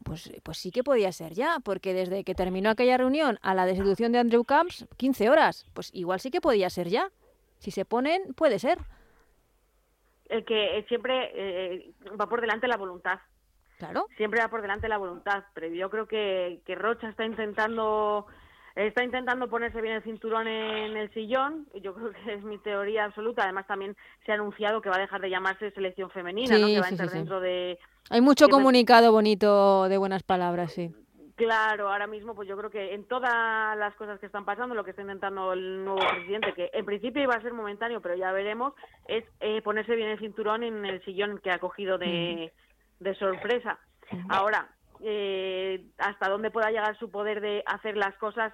Pues, 0.03 0.33
pues 0.43 0.59
sí 0.59 0.73
que 0.73 0.83
podía 0.83 1.13
ser 1.13 1.35
ya, 1.35 1.59
porque 1.63 1.93
desde 1.93 2.25
que 2.25 2.35
terminó 2.35 2.71
aquella 2.71 2.97
reunión 2.97 3.39
a 3.43 3.55
la 3.55 3.67
destitución 3.67 4.13
de 4.13 4.19
Andrew 4.19 4.45
Camps, 4.45 4.87
15 4.97 5.31
horas, 5.31 5.67
pues 5.75 5.91
igual 5.95 6.19
sí 6.19 6.31
que 6.31 6.41
podía 6.41 6.71
ser 6.71 6.89
ya. 6.89 7.11
Si 7.59 7.71
se 7.71 7.85
ponen, 7.85 8.35
puede 8.35 8.59
ser. 8.59 8.79
El 10.29 10.45
que 10.45 10.85
siempre 10.89 11.31
eh, 11.35 11.93
va 12.19 12.29
por 12.29 12.41
delante 12.41 12.67
la 12.67 12.79
voluntad. 12.79 13.21
Claro. 13.81 14.07
Siempre 14.17 14.41
va 14.41 14.49
por 14.49 14.61
delante 14.61 14.89
la 14.89 14.99
voluntad, 14.99 15.43
pero 15.55 15.67
yo 15.69 15.89
creo 15.89 16.07
que, 16.07 16.61
que 16.67 16.75
Rocha 16.75 17.09
está 17.09 17.25
intentando 17.25 18.27
está 18.77 19.03
intentando 19.03 19.49
ponerse 19.49 19.81
bien 19.81 19.95
el 19.95 20.03
cinturón 20.03 20.47
en 20.47 20.97
el 20.97 21.13
sillón, 21.13 21.67
yo 21.83 21.95
creo 21.95 22.13
que 22.13 22.35
es 22.35 22.43
mi 22.43 22.59
teoría 22.59 23.05
absoluta, 23.05 23.43
además 23.43 23.67
también 23.67 23.97
se 24.25 24.33
ha 24.33 24.37
anunciado 24.37 24.81
que 24.81 24.89
va 24.89 24.97
a 24.97 25.01
dejar 25.01 25.21
de 25.21 25.31
llamarse 25.31 25.71
selección 25.73 26.11
femenina, 26.11 26.57
¿no? 26.57 26.67
que 26.67 26.81
va 26.81 26.87
a 26.87 26.91
entrar 26.91 27.11
dentro 27.11 27.41
de... 27.41 27.79
Hay 28.11 28.21
mucho 28.21 28.49
comunicado 28.49 29.13
bonito 29.13 29.89
de 29.89 29.99
buenas 29.99 30.23
palabras, 30.23 30.73
sí. 30.73 30.95
Claro, 31.37 31.91
ahora 31.91 32.07
mismo 32.07 32.35
pues 32.35 32.47
yo 32.47 32.57
creo 32.57 32.71
que 32.71 32.93
en 32.93 33.05
todas 33.05 33.77
las 33.79 33.95
cosas 33.97 34.21
que 34.21 34.27
están 34.27 34.45
pasando, 34.45 34.75
lo 34.75 34.85
que 34.85 34.91
está 34.91 35.01
intentando 35.01 35.55
el 35.55 35.85
nuevo 35.85 36.01
presidente, 36.01 36.53
que 36.53 36.71
en 36.73 36.85
principio 36.85 37.23
iba 37.23 37.35
a 37.35 37.41
ser 37.41 37.55
momentáneo, 37.55 38.03
pero 38.03 38.15
ya 38.15 38.31
veremos, 38.31 38.75
es 39.09 39.25
eh, 39.41 39.63
ponerse 39.63 39.97
bien 39.97 40.11
el 40.11 40.19
cinturón 40.19 40.63
en 40.65 40.85
el 40.85 41.03
sillón 41.03 41.39
que 41.39 41.51
ha 41.51 41.59
cogido 41.59 41.97
de, 41.97 42.53
de 43.01 43.15
sorpresa. 43.17 43.79
Ahora, 44.29 44.69
eh, 45.03 45.85
hasta 45.99 46.29
dónde 46.29 46.51
pueda 46.51 46.71
llegar 46.71 46.99
su 46.99 47.11
poder 47.11 47.41
de 47.41 47.63
hacer 47.67 47.97
las 47.97 48.15
cosas 48.17 48.53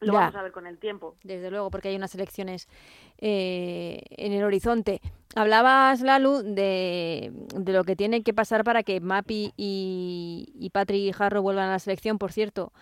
lo 0.00 0.12
vamos 0.12 0.34
a 0.34 0.42
ver 0.42 0.52
con 0.52 0.66
el 0.66 0.78
tiempo. 0.78 1.16
Desde 1.22 1.50
luego, 1.50 1.70
porque 1.70 1.88
hay 1.88 1.96
unas 1.96 2.14
elecciones 2.14 2.68
eh, 3.18 4.02
en 4.10 4.32
el 4.32 4.44
horizonte. 4.44 5.00
Hablabas, 5.34 6.00
Lalu, 6.02 6.42
de, 6.42 7.32
de, 7.54 7.72
lo 7.72 7.84
que 7.84 7.96
tiene 7.96 8.22
que 8.22 8.34
pasar 8.34 8.64
para 8.64 8.82
que 8.82 9.00
Mapi 9.00 9.52
y, 9.56 10.52
y 10.54 10.70
Patrick 10.70 11.14
Jarro 11.14 11.42
vuelvan 11.42 11.68
a 11.68 11.72
la 11.72 11.78
selección. 11.78 12.18
Por 12.18 12.32
cierto, 12.32 12.72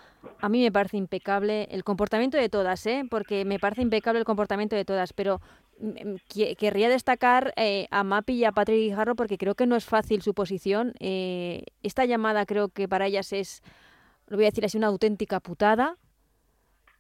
a 0.41 0.49
mí 0.49 0.63
me 0.63 0.73
parece 0.73 0.97
impecable 0.97 1.69
el 1.71 1.85
comportamiento 1.85 2.37
de 2.37 2.49
todas, 2.49 2.85
¿eh? 2.87 3.05
porque 3.09 3.45
me 3.45 3.59
parece 3.59 3.83
impecable 3.83 4.19
el 4.19 4.25
comportamiento 4.25 4.77
de 4.77 4.85
todas, 4.85 5.13
pero 5.13 5.41
querría 6.59 6.89
destacar 6.89 7.53
eh, 7.57 7.87
a 7.91 8.05
Mapi 8.05 8.35
y 8.35 8.45
a 8.45 8.53
Patrick 8.53 8.95
Jarro 8.95 9.17
porque 9.17 9.39
creo 9.39 9.55
que 9.55 9.67
no 9.67 9.77
es 9.77 9.85
fácil 9.85 10.23
su 10.23 10.35
posición. 10.35 10.95
Eh, 11.01 11.65
esta 11.83 12.05
llamada 12.05 12.47
creo 12.47 12.69
que 12.69 12.89
para 12.89 13.07
ellas 13.07 13.33
es, 13.33 13.63
lo 14.27 14.37
voy 14.37 14.47
a 14.47 14.51
decir 14.51 14.65
así, 14.65 14.79
una 14.79 14.89
auténtica 14.89 15.41
putada 15.41 15.99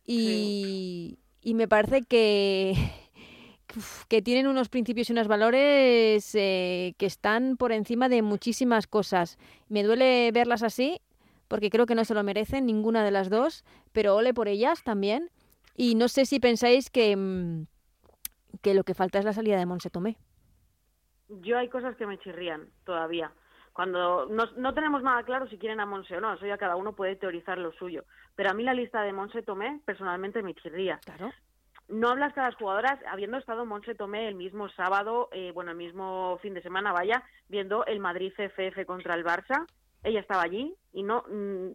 y, 0.07 1.19
me 1.45 1.69
parece 1.69 2.03
que, 2.03 2.75
que 4.09 4.23
tienen 4.23 4.47
unos 4.47 4.69
principios 4.69 5.09
y 5.09 5.13
unos 5.13 5.29
valores 5.29 6.35
eh, 6.35 6.95
que 6.99 7.07
están 7.07 7.57
por 7.57 7.73
encima 7.73 8.09
de 8.09 8.23
muchísimas 8.23 8.87
cosas. 8.87 9.39
Me 9.69 9.83
duele 9.83 10.31
verlas 10.33 10.63
así, 10.63 11.01
porque 11.49 11.71
creo 11.71 11.87
que 11.87 11.95
no 11.95 12.05
se 12.05 12.15
lo 12.15 12.23
merecen 12.23 12.67
ninguna 12.67 13.05
de 13.05 13.11
las 13.11 13.31
dos, 13.31 13.65
pero 13.93 14.17
ole 14.17 14.35
por 14.35 14.49
ellas 14.49 14.83
también. 14.83 15.31
Y 15.77 15.95
no 15.95 16.09
sé 16.09 16.25
si 16.27 16.39
pensáis 16.39 16.91
que, 16.91 17.17
mm, 17.17 17.67
que 18.65 18.75
lo 18.75 18.83
que 18.83 18.95
falta 18.95 19.21
es 19.21 19.25
la 19.25 19.33
salida 19.33 19.59
de 19.59 19.67
Monse 19.67 19.91
Tomé. 19.91 20.17
Yo 21.29 21.57
hay 21.57 21.69
cosas 21.69 21.95
que 21.97 22.07
me 22.07 22.19
chirrían 22.19 22.69
todavía 22.85 23.31
cuando 23.75 24.27
no, 24.27 24.45
no, 24.57 24.73
tenemos 24.73 25.03
nada 25.03 25.25
claro 25.25 25.49
si 25.49 25.59
quieren 25.59 25.81
a 25.81 25.87
Monse 25.87 26.17
o 26.17 26.21
no, 26.21 26.33
eso 26.33 26.47
ya 26.47 26.57
cada 26.57 26.77
uno 26.77 26.95
puede 26.95 27.17
teorizar 27.17 27.59
lo 27.59 27.73
suyo. 27.73 28.05
Pero 28.37 28.51
a 28.51 28.55
mí 28.55 28.63
la 28.63 28.73
lista 28.73 29.03
de 29.03 29.13
Monse 29.13 29.43
Tomé 29.43 29.81
personalmente 29.85 30.45
me 30.45 30.55
chirría. 30.55 31.01
Claro. 31.05 31.33
No 31.89 32.11
hablas 32.11 32.33
con 32.33 32.45
las 32.45 32.55
jugadoras, 32.55 33.01
habiendo 33.11 33.37
estado 33.37 33.67
Monse 33.67 33.97
Tomé 33.97 34.29
el 34.29 34.37
mismo 34.37 34.69
sábado, 34.71 35.29
eh, 35.33 35.51
bueno, 35.53 35.73
el 35.73 35.77
mismo 35.77 36.39
fin 36.41 36.55
de 36.55 36.63
semana, 36.63 36.93
vaya, 36.93 37.25
viendo 37.49 37.85
el 37.87 37.99
Madrid 37.99 38.33
CFF 38.37 38.87
contra 38.87 39.17
el 39.17 39.25
Barça, 39.25 39.67
ella 40.05 40.21
estaba 40.21 40.43
allí 40.43 40.73
y 40.93 41.03
no, 41.03 41.25
mm, 41.29 41.71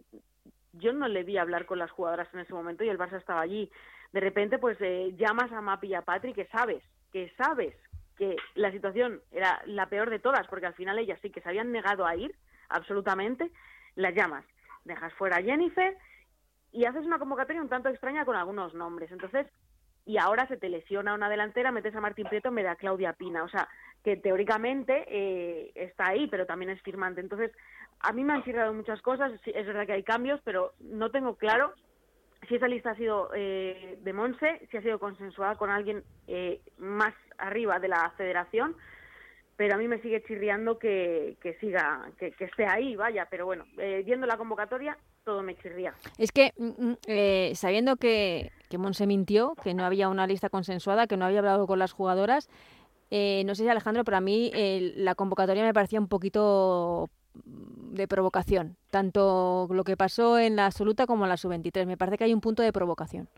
yo 0.72 0.94
no 0.94 1.06
le 1.06 1.22
vi 1.22 1.36
hablar 1.36 1.66
con 1.66 1.78
las 1.78 1.90
jugadoras 1.90 2.32
en 2.32 2.40
ese 2.40 2.54
momento 2.54 2.82
y 2.82 2.88
el 2.88 2.98
Barça 2.98 3.18
estaba 3.18 3.42
allí. 3.42 3.70
De 4.12 4.20
repente, 4.20 4.58
pues 4.58 4.76
eh, 4.80 5.14
llamas 5.16 5.52
a 5.52 5.60
Mapi 5.60 5.88
y 5.88 5.94
a 5.94 6.02
Patri 6.02 6.32
que 6.32 6.46
sabes, 6.46 6.82
que 7.12 7.32
sabes 7.36 7.74
que 8.16 8.36
la 8.54 8.70
situación 8.70 9.20
era 9.30 9.62
la 9.66 9.86
peor 9.86 10.10
de 10.10 10.18
todas, 10.18 10.46
porque 10.48 10.66
al 10.66 10.74
final 10.74 10.98
ellas 10.98 11.18
sí 11.22 11.30
que 11.30 11.40
se 11.40 11.48
habían 11.48 11.72
negado 11.72 12.06
a 12.06 12.16
ir, 12.16 12.34
absolutamente, 12.68 13.50
las 13.94 14.14
llamas. 14.14 14.44
Dejas 14.84 15.12
fuera 15.14 15.36
a 15.36 15.42
Jennifer 15.42 15.96
y 16.72 16.84
haces 16.84 17.04
una 17.06 17.18
convocatoria 17.18 17.62
un 17.62 17.68
tanto 17.68 17.88
extraña 17.88 18.24
con 18.24 18.36
algunos 18.36 18.74
nombres. 18.74 19.10
Entonces, 19.10 19.46
y 20.04 20.18
ahora 20.18 20.46
se 20.48 20.56
te 20.56 20.68
lesiona 20.68 21.14
una 21.14 21.28
delantera, 21.28 21.72
metes 21.72 21.94
a 21.94 22.00
Martín 22.00 22.26
Prieto 22.26 22.50
me 22.50 22.62
da 22.62 22.76
Claudia 22.76 23.12
Pina. 23.12 23.44
O 23.44 23.48
sea, 23.48 23.68
que 24.02 24.16
teóricamente 24.16 25.04
eh, 25.08 25.72
está 25.74 26.08
ahí, 26.08 26.26
pero 26.26 26.46
también 26.46 26.70
es 26.70 26.82
firmante. 26.82 27.20
Entonces, 27.20 27.52
a 28.00 28.12
mí 28.12 28.24
me 28.24 28.32
han 28.32 28.42
girado 28.42 28.72
muchas 28.72 29.00
cosas. 29.02 29.32
Es 29.46 29.66
verdad 29.66 29.86
que 29.86 29.92
hay 29.92 30.02
cambios, 30.02 30.40
pero 30.44 30.72
no 30.80 31.10
tengo 31.10 31.36
claro 31.36 31.74
si 32.48 32.56
esa 32.56 32.68
lista 32.68 32.90
ha 32.90 32.96
sido 32.96 33.30
eh, 33.34 33.98
de 34.02 34.12
Monse, 34.12 34.66
si 34.70 34.76
ha 34.76 34.82
sido 34.82 34.98
consensuada 34.98 35.56
con 35.56 35.70
alguien 35.70 36.02
eh, 36.26 36.60
más 36.78 37.14
arriba 37.38 37.78
de 37.78 37.88
la 37.88 38.10
federación, 38.16 38.76
pero 39.56 39.74
a 39.74 39.78
mí 39.78 39.88
me 39.88 40.00
sigue 40.00 40.22
chirriando 40.22 40.78
que, 40.78 41.36
que 41.42 41.54
siga, 41.58 42.10
que, 42.18 42.32
esté 42.38 42.66
ahí, 42.66 42.96
vaya, 42.96 43.26
pero 43.30 43.44
bueno, 43.44 43.64
eh, 43.78 44.02
viendo 44.06 44.26
la 44.26 44.38
convocatoria, 44.38 44.96
todo 45.24 45.42
me 45.42 45.54
chirría. 45.56 45.94
Es 46.16 46.32
que, 46.32 46.52
mm, 46.56 46.84
mm, 46.84 46.96
eh, 47.06 47.52
sabiendo 47.54 47.96
que, 47.96 48.52
que 48.70 48.78
Monse 48.78 49.06
mintió, 49.06 49.54
que 49.62 49.74
no 49.74 49.84
había 49.84 50.08
una 50.08 50.26
lista 50.26 50.48
consensuada, 50.48 51.06
que 51.06 51.18
no 51.18 51.26
había 51.26 51.40
hablado 51.40 51.66
con 51.66 51.78
las 51.78 51.92
jugadoras, 51.92 52.48
Eh, 53.12 53.42
no 53.44 53.56
sé 53.56 53.64
si 53.64 53.68
Alejandro, 53.68 54.04
pero 54.04 54.18
a 54.18 54.20
mí 54.20 54.52
la 54.94 55.16
convocatoria 55.16 55.64
me 55.64 55.74
parecía 55.74 55.98
un 55.98 56.06
poquito 56.06 57.10
de 57.34 58.08
provocación, 58.08 58.76
tanto 58.90 59.68
lo 59.70 59.84
que 59.84 59.96
pasó 59.96 60.38
en 60.38 60.56
la 60.56 60.66
absoluta 60.66 61.06
como 61.06 61.24
en 61.24 61.30
la 61.30 61.36
sub-23. 61.36 61.86
Me 61.86 61.96
parece 61.96 62.18
que 62.18 62.24
hay 62.24 62.34
un 62.34 62.40
punto 62.40 62.62
de 62.62 62.72
provocación. 62.72 63.28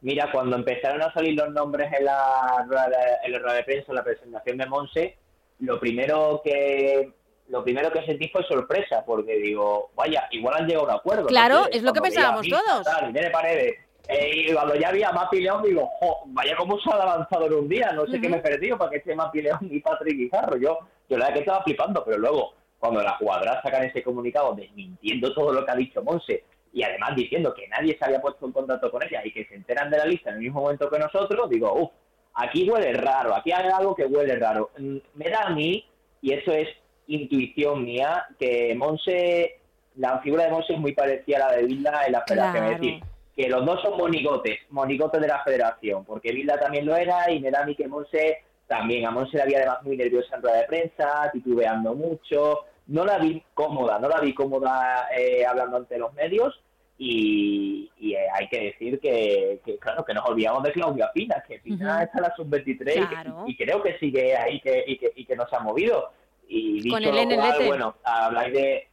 Mira, 0.00 0.30
cuando 0.30 0.56
empezaron 0.56 1.02
a 1.02 1.12
salir 1.12 1.34
los 1.34 1.50
nombres 1.52 1.92
en 1.98 2.04
la 2.04 2.64
rueda 2.68 2.88
de, 2.88 2.96
en 3.24 3.42
la 3.42 3.52
de 3.52 3.64
prensa, 3.64 3.86
en 3.88 3.96
la 3.96 4.04
presentación 4.04 4.58
de 4.58 4.66
Monse, 4.66 5.16
lo 5.60 5.80
primero 5.80 6.40
que 6.44 7.12
lo 7.48 7.64
primero 7.64 7.90
que 7.90 8.04
sentí 8.04 8.28
fue 8.28 8.44
sorpresa, 8.44 9.02
porque 9.06 9.36
digo, 9.38 9.90
vaya, 9.96 10.28
igual 10.32 10.56
han 10.58 10.66
llegado 10.66 10.84
a 10.84 10.90
un 10.90 10.96
acuerdo. 10.98 11.26
Claro, 11.26 11.66
es 11.72 11.82
lo 11.82 11.94
que 11.94 12.02
pensábamos 12.02 12.46
todos. 12.46 12.86
Paredes, 13.32 13.74
eh, 14.08 14.30
y 14.34 14.52
cuando 14.52 14.74
ya 14.74 14.88
había 14.88 15.12
Mapi 15.12 15.40
León, 15.40 15.62
digo, 15.62 15.90
vaya 16.26 16.56
cómo 16.56 16.78
se 16.78 16.90
ha 16.90 16.94
avanzado 16.94 17.46
en 17.46 17.52
un 17.52 17.68
día, 17.68 17.92
no 17.92 18.06
sé 18.06 18.20
qué 18.20 18.28
me 18.28 18.38
he 18.38 18.40
perdido 18.40 18.78
para 18.78 18.90
que 18.90 18.96
esté 18.98 19.14
Mapi 19.14 19.42
León 19.42 19.58
y 19.62 19.80
Patrick 19.80 20.16
Guijarro. 20.16 20.56
Yo, 20.56 20.78
yo 21.08 21.16
la 21.16 21.26
verdad 21.26 21.34
que 21.34 21.40
estaba 21.40 21.64
flipando, 21.64 22.04
pero 22.04 22.18
luego, 22.18 22.54
cuando 22.78 23.02
las 23.02 23.16
jugadoras 23.16 23.62
sacan 23.62 23.84
ese 23.84 24.02
comunicado 24.02 24.54
desmintiendo 24.54 25.32
todo 25.34 25.52
lo 25.52 25.64
que 25.64 25.70
ha 25.70 25.76
dicho 25.76 26.02
Monse, 26.02 26.44
y 26.72 26.82
además 26.82 27.16
diciendo 27.16 27.54
que 27.54 27.66
nadie 27.68 27.96
se 27.98 28.04
había 28.04 28.20
puesto 28.20 28.46
en 28.46 28.52
contacto 28.52 28.90
con 28.90 29.02
ella 29.02 29.22
y 29.24 29.32
que 29.32 29.46
se 29.46 29.54
enteran 29.54 29.90
de 29.90 29.98
la 29.98 30.04
lista 30.04 30.30
en 30.30 30.36
el 30.36 30.42
mismo 30.42 30.60
momento 30.60 30.90
que 30.90 30.98
nosotros, 30.98 31.48
digo, 31.48 31.72
uff, 31.72 31.90
aquí 32.34 32.68
huele 32.68 32.92
raro, 32.92 33.34
aquí 33.34 33.52
hay 33.52 33.68
algo 33.68 33.94
que 33.94 34.04
huele 34.04 34.36
raro. 34.36 34.70
Mm, 34.78 34.98
me 35.14 35.30
da 35.30 35.44
a 35.46 35.50
mí, 35.50 35.84
y 36.20 36.32
eso 36.32 36.52
es 36.52 36.68
intuición 37.06 37.84
mía, 37.84 38.26
que 38.38 38.74
Monse, 38.76 39.60
la 39.96 40.20
figura 40.20 40.44
de 40.44 40.50
Monse 40.50 40.74
es 40.74 40.78
muy 40.78 40.92
parecida 40.92 41.38
a 41.38 41.50
la 41.50 41.56
de 41.56 41.64
Vilda 41.64 42.02
en 42.06 42.12
la 42.12 42.24
federación. 42.26 42.64
Es 42.64 42.80
decir, 42.80 43.02
que 43.34 43.48
los 43.48 43.64
dos 43.64 43.80
son 43.82 43.96
monigotes, 43.96 44.58
monigotes 44.70 45.20
de 45.20 45.28
la 45.28 45.42
federación, 45.42 46.04
porque 46.04 46.32
Vilda 46.32 46.58
también 46.58 46.84
lo 46.84 46.96
era 46.96 47.30
y 47.30 47.40
me 47.40 47.50
da 47.50 47.62
a 47.62 47.66
mí 47.66 47.74
que 47.74 47.88
Monse 47.88 48.42
también. 48.68 49.06
A 49.06 49.10
Monse 49.10 49.36
la 49.36 49.44
había 49.44 49.58
además 49.58 49.82
muy 49.82 49.96
nerviosa 49.96 50.36
en 50.36 50.42
rueda 50.42 50.58
de 50.58 50.66
prensa, 50.66 51.30
titubeando 51.32 51.94
mucho. 51.94 52.60
No 52.86 53.04
la 53.04 53.18
vi 53.18 53.42
cómoda, 53.54 53.98
no 53.98 54.08
la 54.08 54.20
vi 54.20 54.32
cómoda 54.34 55.08
eh, 55.16 55.44
hablando 55.44 55.78
ante 55.78 55.98
los 55.98 56.12
medios 56.14 56.62
y, 57.00 57.90
eh, 58.00 58.16
hay 58.34 58.48
que 58.48 58.60
decir 58.60 58.98
que, 58.98 59.60
claro, 59.80 60.04
que 60.04 60.14
nos 60.14 60.28
olvidamos 60.28 60.64
de 60.64 60.72
Claudia 60.72 61.10
Pina, 61.14 61.42
que 61.46 61.60
Pina 61.60 62.02
está 62.02 62.18
en 62.18 62.22
la 62.24 62.34
sub-23 62.34 63.44
y, 63.46 63.56
creo 63.56 63.82
que 63.82 63.98
sigue 63.98 64.36
ahí 64.36 64.60
que, 64.60 64.84
y, 64.86 64.98
que, 64.98 65.12
y 65.14 65.24
que 65.24 65.36
no 65.36 65.46
se 65.48 65.56
ha 65.56 65.60
movido. 65.60 66.10
Y 66.48 66.80
dicho 66.80 66.98
lo 66.98 67.12
cual, 67.12 67.66
bueno, 67.66 67.94
habláis 68.02 68.52
de 68.52 68.88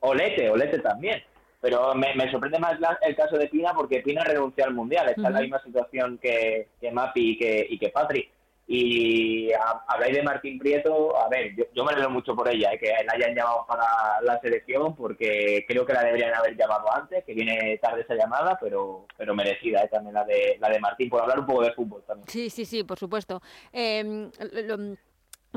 Olete, 0.00 0.48
Olete 0.48 0.78
también. 0.78 1.22
Pero 1.60 1.94
me, 1.94 2.30
sorprende 2.30 2.58
más 2.58 2.78
el 3.02 3.16
caso 3.16 3.36
de 3.36 3.48
Pina 3.48 3.72
porque 3.74 4.00
Pina 4.00 4.22
renunció 4.22 4.64
al 4.64 4.74
Mundial. 4.74 5.08
Está 5.08 5.28
en 5.28 5.34
la 5.34 5.40
misma 5.40 5.62
situación 5.62 6.18
que, 6.18 6.68
que 6.80 6.92
Mapi 6.92 7.30
y 7.30 7.38
que, 7.38 7.66
y 7.68 7.78
que 7.78 7.88
Patri. 7.88 8.30
Y 8.66 9.50
habláis 9.88 10.16
de 10.16 10.22
Martín 10.22 10.58
Prieto, 10.58 11.14
a 11.18 11.28
ver, 11.28 11.54
yo, 11.74 11.84
me 11.84 11.92
alegro 11.92 12.08
mucho 12.08 12.34
por 12.34 12.48
ella, 12.48 12.72
eh, 12.72 12.78
que 12.78 12.86
la 13.04 13.12
hayan 13.12 13.34
llamado 13.34 13.66
para 13.68 13.84
la 14.22 14.40
selección, 14.40 14.96
porque 14.96 15.66
creo 15.68 15.84
que 15.84 15.92
la 15.92 16.02
deberían 16.02 16.34
haber 16.34 16.56
llamado 16.56 16.86
antes, 16.94 17.22
que 17.24 17.34
viene 17.34 17.78
tarde 17.82 18.00
esa 18.00 18.14
llamada, 18.14 18.56
pero 18.58 19.06
pero 19.18 19.34
merecida 19.34 19.82
eh, 19.82 19.88
también 19.92 20.14
la 20.14 20.24
de 20.24 20.56
la 20.60 20.70
de 20.70 20.80
Martín, 20.80 21.10
por 21.10 21.20
hablar 21.20 21.40
un 21.40 21.46
poco 21.46 21.62
de 21.62 21.72
fútbol 21.72 22.02
también. 22.06 22.26
Sí, 22.28 22.48
sí, 22.48 22.64
sí, 22.64 22.84
por 22.84 22.98
supuesto. 22.98 23.42
Em, 23.70 24.30
lo, 24.40 24.78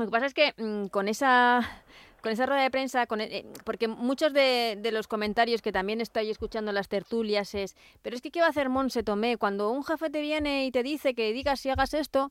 que 0.04 0.10
pasa 0.10 0.26
es 0.26 0.34
que 0.34 0.52
mm, 0.58 0.88
con 0.88 1.08
esa 1.08 1.60
con 2.20 2.32
esa 2.32 2.46
rueda 2.46 2.62
de 2.62 2.70
prensa, 2.70 3.06
con 3.06 3.20
eh, 3.22 3.46
porque 3.64 3.88
muchos 3.88 4.34
de, 4.34 4.76
de, 4.78 4.92
los 4.92 5.06
comentarios 5.06 5.62
que 5.62 5.72
también 5.72 6.00
estoy 6.00 6.30
escuchando 6.30 6.72
en 6.72 6.74
las 6.74 6.88
tertulias 6.88 7.54
es, 7.54 7.74
pero 8.02 8.16
es 8.16 8.22
que 8.22 8.30
¿qué 8.30 8.40
va 8.40 8.46
a 8.46 8.50
hacer 8.50 8.68
Monse 8.68 9.02
Tomé? 9.02 9.38
Cuando 9.38 9.70
un 9.70 9.84
jefe 9.84 10.10
te 10.10 10.20
viene 10.20 10.66
y 10.66 10.72
te 10.72 10.82
dice 10.82 11.14
que 11.14 11.32
digas 11.32 11.60
si 11.60 11.70
hagas 11.70 11.94
esto, 11.94 12.30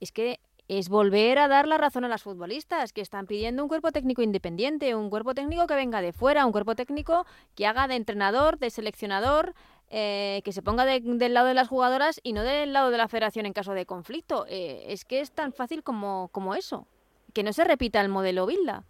es 0.00 0.12
que 0.12 0.40
es 0.68 0.88
volver 0.88 1.38
a 1.38 1.48
dar 1.48 1.68
la 1.68 1.76
razón 1.76 2.04
a 2.04 2.08
las 2.08 2.22
futbolistas, 2.22 2.92
que 2.92 3.02
están 3.02 3.26
pidiendo 3.26 3.62
un 3.62 3.68
cuerpo 3.68 3.92
técnico 3.92 4.22
independiente, 4.22 4.94
un 4.94 5.10
cuerpo 5.10 5.34
técnico 5.34 5.66
que 5.66 5.74
venga 5.74 6.00
de 6.00 6.12
fuera, 6.12 6.46
un 6.46 6.52
cuerpo 6.52 6.74
técnico 6.74 7.26
que 7.54 7.66
haga 7.66 7.86
de 7.86 7.96
entrenador, 7.96 8.58
de 8.58 8.70
seleccionador, 8.70 9.54
eh, 9.90 10.40
que 10.44 10.52
se 10.52 10.62
ponga 10.62 10.86
del 10.86 11.34
lado 11.34 11.46
de 11.46 11.54
las 11.54 11.68
jugadoras 11.68 12.18
y 12.22 12.32
no 12.32 12.42
del 12.42 12.72
lado 12.72 12.90
de 12.90 12.98
la 12.98 13.08
federación 13.08 13.44
en 13.44 13.52
caso 13.52 13.74
de 13.74 13.84
conflicto. 13.84 14.46
Eh, 14.48 14.86
es 14.88 15.04
que 15.04 15.20
es 15.20 15.32
tan 15.32 15.52
fácil 15.52 15.82
como, 15.82 16.28
como 16.32 16.54
eso, 16.54 16.86
que 17.34 17.42
no 17.42 17.52
se 17.52 17.64
repita 17.64 18.00
el 18.00 18.08
modelo 18.08 18.46
Bilda. 18.46 18.84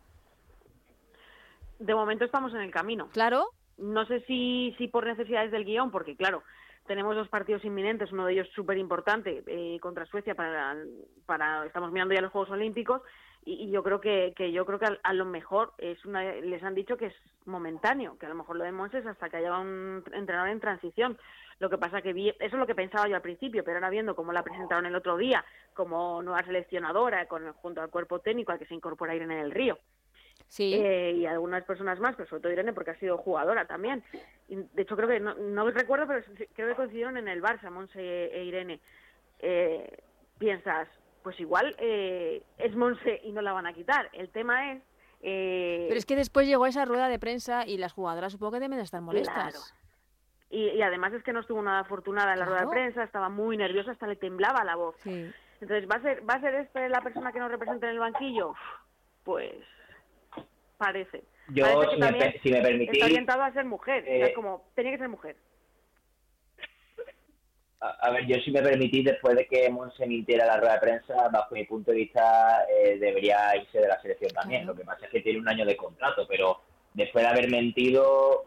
De 1.80 1.94
momento 1.94 2.24
estamos 2.24 2.54
en 2.54 2.60
el 2.60 2.70
camino. 2.70 3.08
Claro. 3.08 3.48
No 3.76 4.06
sé 4.06 4.20
si, 4.20 4.74
si 4.78 4.86
por 4.86 5.04
necesidades 5.04 5.50
del 5.50 5.64
guion, 5.64 5.90
porque 5.90 6.16
claro, 6.16 6.44
tenemos 6.86 7.16
dos 7.16 7.28
partidos 7.28 7.64
inminentes, 7.64 8.12
uno 8.12 8.26
de 8.26 8.34
ellos 8.34 8.48
súper 8.54 8.78
importante 8.78 9.42
eh, 9.46 9.78
contra 9.80 10.06
Suecia 10.06 10.34
para, 10.34 11.66
estamos 11.66 11.90
mirando 11.92 12.14
ya 12.14 12.20
los 12.20 12.32
Juegos 12.32 12.50
Olímpicos 12.50 13.02
y, 13.44 13.70
yo 13.70 13.82
creo 13.82 14.00
que, 14.00 14.32
que 14.36 14.52
yo 14.52 14.64
creo 14.64 14.78
que 14.78 14.86
a, 15.02 15.12
lo 15.12 15.24
mejor 15.24 15.72
es 15.78 16.02
una, 16.04 16.22
les 16.22 16.62
han 16.62 16.74
dicho 16.74 16.96
que 16.96 17.06
es 17.06 17.14
momentáneo, 17.46 18.16
que 18.18 18.26
a 18.26 18.30
lo 18.30 18.34
mejor 18.34 18.56
lo 18.56 18.64
de 18.64 18.72
Monses 18.72 19.06
hasta 19.06 19.28
que 19.28 19.36
haya 19.38 19.58
un 19.58 20.02
entrenador 20.12 20.50
en 20.50 20.60
transición. 20.60 21.18
Lo 21.58 21.70
que 21.70 21.78
pasa 21.78 22.02
que 22.02 22.10
eso 22.10 22.34
es 22.40 22.52
lo 22.52 22.66
que 22.66 22.74
pensaba 22.74 23.06
yo 23.06 23.16
al 23.16 23.22
principio, 23.22 23.62
pero 23.62 23.76
ahora 23.76 23.90
viendo 23.90 24.16
cómo 24.16 24.32
la 24.32 24.42
presentaron 24.42 24.86
el 24.86 24.96
otro 24.96 25.16
día 25.16 25.44
como 25.72 26.22
nueva 26.22 26.42
seleccionadora 26.42 27.26
con 27.26 27.52
junto 27.52 27.80
al 27.80 27.90
cuerpo 27.90 28.18
técnico 28.18 28.52
al 28.52 28.58
que 28.58 28.66
se 28.66 28.74
incorpora 28.74 29.14
Irene 29.14 29.36
del 29.36 29.52
Río 29.52 29.78
Sí. 30.54 30.72
Eh, 30.72 31.16
y 31.16 31.26
algunas 31.26 31.64
personas 31.64 31.98
más, 31.98 32.14
pero 32.14 32.28
sobre 32.28 32.42
todo 32.42 32.52
Irene 32.52 32.72
porque 32.72 32.92
ha 32.92 32.98
sido 33.00 33.18
jugadora 33.18 33.64
también. 33.64 34.04
Y 34.48 34.54
de 34.54 34.82
hecho 34.82 34.94
creo 34.94 35.08
que, 35.08 35.18
no, 35.18 35.34
no 35.34 35.68
recuerdo, 35.68 36.06
pero 36.06 36.24
creo 36.54 36.68
que 36.68 36.74
coincidieron 36.76 37.16
en 37.16 37.26
el 37.26 37.42
Barça, 37.42 37.72
Monse 37.72 38.26
e 38.26 38.44
Irene. 38.44 38.78
Eh, 39.40 39.98
piensas, 40.38 40.86
pues 41.24 41.40
igual 41.40 41.74
eh, 41.80 42.44
es 42.56 42.76
Monse 42.76 43.20
y 43.24 43.32
no 43.32 43.42
la 43.42 43.52
van 43.52 43.66
a 43.66 43.72
quitar. 43.72 44.08
El 44.12 44.28
tema 44.28 44.70
es... 44.70 44.82
Eh, 45.22 45.86
pero 45.88 45.98
es 45.98 46.06
que 46.06 46.14
después 46.14 46.46
llegó 46.46 46.66
esa 46.66 46.84
rueda 46.84 47.08
de 47.08 47.18
prensa 47.18 47.66
y 47.66 47.76
las 47.76 47.92
jugadoras 47.92 48.30
supongo 48.30 48.52
que 48.52 48.60
deben 48.60 48.78
de 48.78 48.84
estar 48.84 49.00
molestas. 49.00 49.74
Y, 50.50 50.80
además 50.82 51.14
es 51.14 51.24
que 51.24 51.32
no 51.32 51.40
estuvo 51.40 51.62
nada 51.62 51.80
afortunada 51.80 52.32
en 52.32 52.38
la 52.38 52.44
rueda 52.44 52.60
de 52.60 52.68
prensa, 52.68 53.02
estaba 53.02 53.28
muy 53.28 53.56
nerviosa, 53.56 53.90
hasta 53.90 54.06
le 54.06 54.14
temblaba 54.14 54.62
la 54.62 54.76
voz. 54.76 55.04
Entonces, 55.04 55.88
¿va 55.90 55.96
a 55.96 56.02
ser, 56.02 56.30
va 56.30 56.34
a 56.34 56.40
ser 56.40 56.54
este 56.54 56.88
la 56.88 57.00
persona 57.00 57.32
que 57.32 57.40
nos 57.40 57.50
representa 57.50 57.88
en 57.88 57.94
el 57.94 57.98
banquillo? 57.98 58.54
Pues 59.24 59.56
parece. 60.84 61.24
Yo, 61.48 61.64
si, 61.90 61.96
me, 61.98 62.40
si, 62.42 62.50
me, 62.50 62.60
permitís... 62.60 62.94
Está 62.94 63.06
orientado 63.06 63.42
a 63.42 63.52
ser 63.52 63.64
mujer, 63.64 64.04
eh, 64.06 64.32
como, 64.34 64.64
tenía 64.74 64.92
que 64.92 64.98
ser 64.98 65.08
mujer. 65.08 65.36
A, 67.80 68.10
ver, 68.10 68.26
yo 68.26 68.36
si 68.36 68.50
me 68.50 68.62
permitís, 68.62 69.04
después 69.04 69.36
de 69.36 69.46
que 69.46 69.68
Monse 69.68 70.06
mintiera 70.06 70.46
la 70.46 70.56
rueda 70.56 70.74
de 70.74 70.80
prensa, 70.80 71.28
bajo 71.28 71.54
mi 71.54 71.64
punto 71.64 71.90
de 71.90 71.98
vista, 71.98 72.64
eh, 72.66 72.98
debería 72.98 73.54
irse 73.56 73.78
de 73.78 73.88
la 73.88 74.00
selección 74.00 74.30
también. 74.30 74.64
Lo 74.64 74.74
que 74.74 74.84
pasa 74.84 75.04
es 75.04 75.10
que 75.10 75.20
tiene 75.20 75.38
un 75.38 75.48
año 75.48 75.66
de 75.66 75.76
contrato, 75.76 76.26
pero 76.26 76.60
después 76.94 77.24
de 77.24 77.30
haber 77.30 77.50
mentido, 77.50 78.46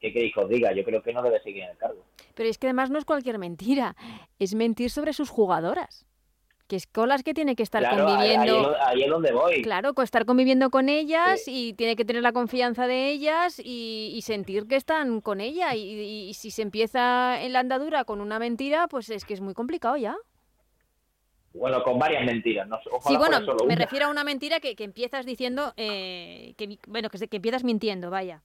¿qué 0.00 0.14
queréis 0.14 0.32
que 0.32 0.40
os 0.40 0.48
diga? 0.48 0.72
Yo 0.72 0.82
creo 0.82 1.02
que 1.02 1.12
no 1.12 1.22
debe 1.22 1.42
seguir 1.42 1.64
en 1.64 1.70
el 1.70 1.76
cargo. 1.76 2.02
Pero 2.34 2.48
es 2.48 2.56
que 2.56 2.68
además 2.68 2.88
no 2.88 2.98
es 2.98 3.04
cualquier 3.04 3.38
mentira, 3.38 3.96
es 4.38 4.54
mentir 4.54 4.88
sobre 4.88 5.12
sus 5.12 5.28
jugadoras 5.28 6.06
que 6.66 6.76
es 6.76 6.86
con 6.86 7.08
las 7.08 7.22
que 7.22 7.34
tiene 7.34 7.56
que 7.56 7.62
estar 7.62 7.82
conviviendo. 7.88 8.74
Ahí, 8.84 9.02
es 9.02 9.10
donde 9.10 9.32
voy. 9.32 9.62
Claro, 9.62 9.92
estar 10.02 10.24
conviviendo 10.24 10.70
con 10.70 10.88
ellas 10.88 11.42
y 11.46 11.74
tiene 11.74 11.96
que 11.96 12.04
tener 12.04 12.22
la 12.22 12.32
confianza 12.32 12.86
de 12.86 13.10
ellas 13.10 13.60
y, 13.62 14.20
sentir 14.22 14.66
que 14.66 14.76
están 14.76 15.20
con 15.20 15.40
ella. 15.40 15.74
Y, 15.74 16.32
si 16.34 16.50
se 16.50 16.62
empieza 16.62 17.40
en 17.42 17.52
la 17.52 17.60
andadura 17.60 18.04
con 18.04 18.20
una 18.20 18.38
mentira, 18.38 18.88
pues 18.88 19.10
es 19.10 19.24
que 19.24 19.34
es 19.34 19.40
muy 19.40 19.54
complicado 19.54 19.96
ya. 19.96 20.16
Bueno, 21.52 21.82
con 21.84 21.98
varias 21.98 22.24
mentiras. 22.24 22.66
No, 22.66 22.78
sí, 23.06 23.16
bueno, 23.16 23.38
me 23.66 23.76
refiero 23.76 24.06
a 24.06 24.10
una 24.10 24.24
mentira 24.24 24.58
que, 24.58 24.74
empiezas 24.78 25.24
diciendo, 25.24 25.72
eh, 25.76 26.54
que, 26.56 26.78
bueno, 26.88 27.10
que, 27.10 27.28
que 27.28 27.36
empiezas 27.36 27.62
mintiendo, 27.62 28.10
vaya. 28.10 28.42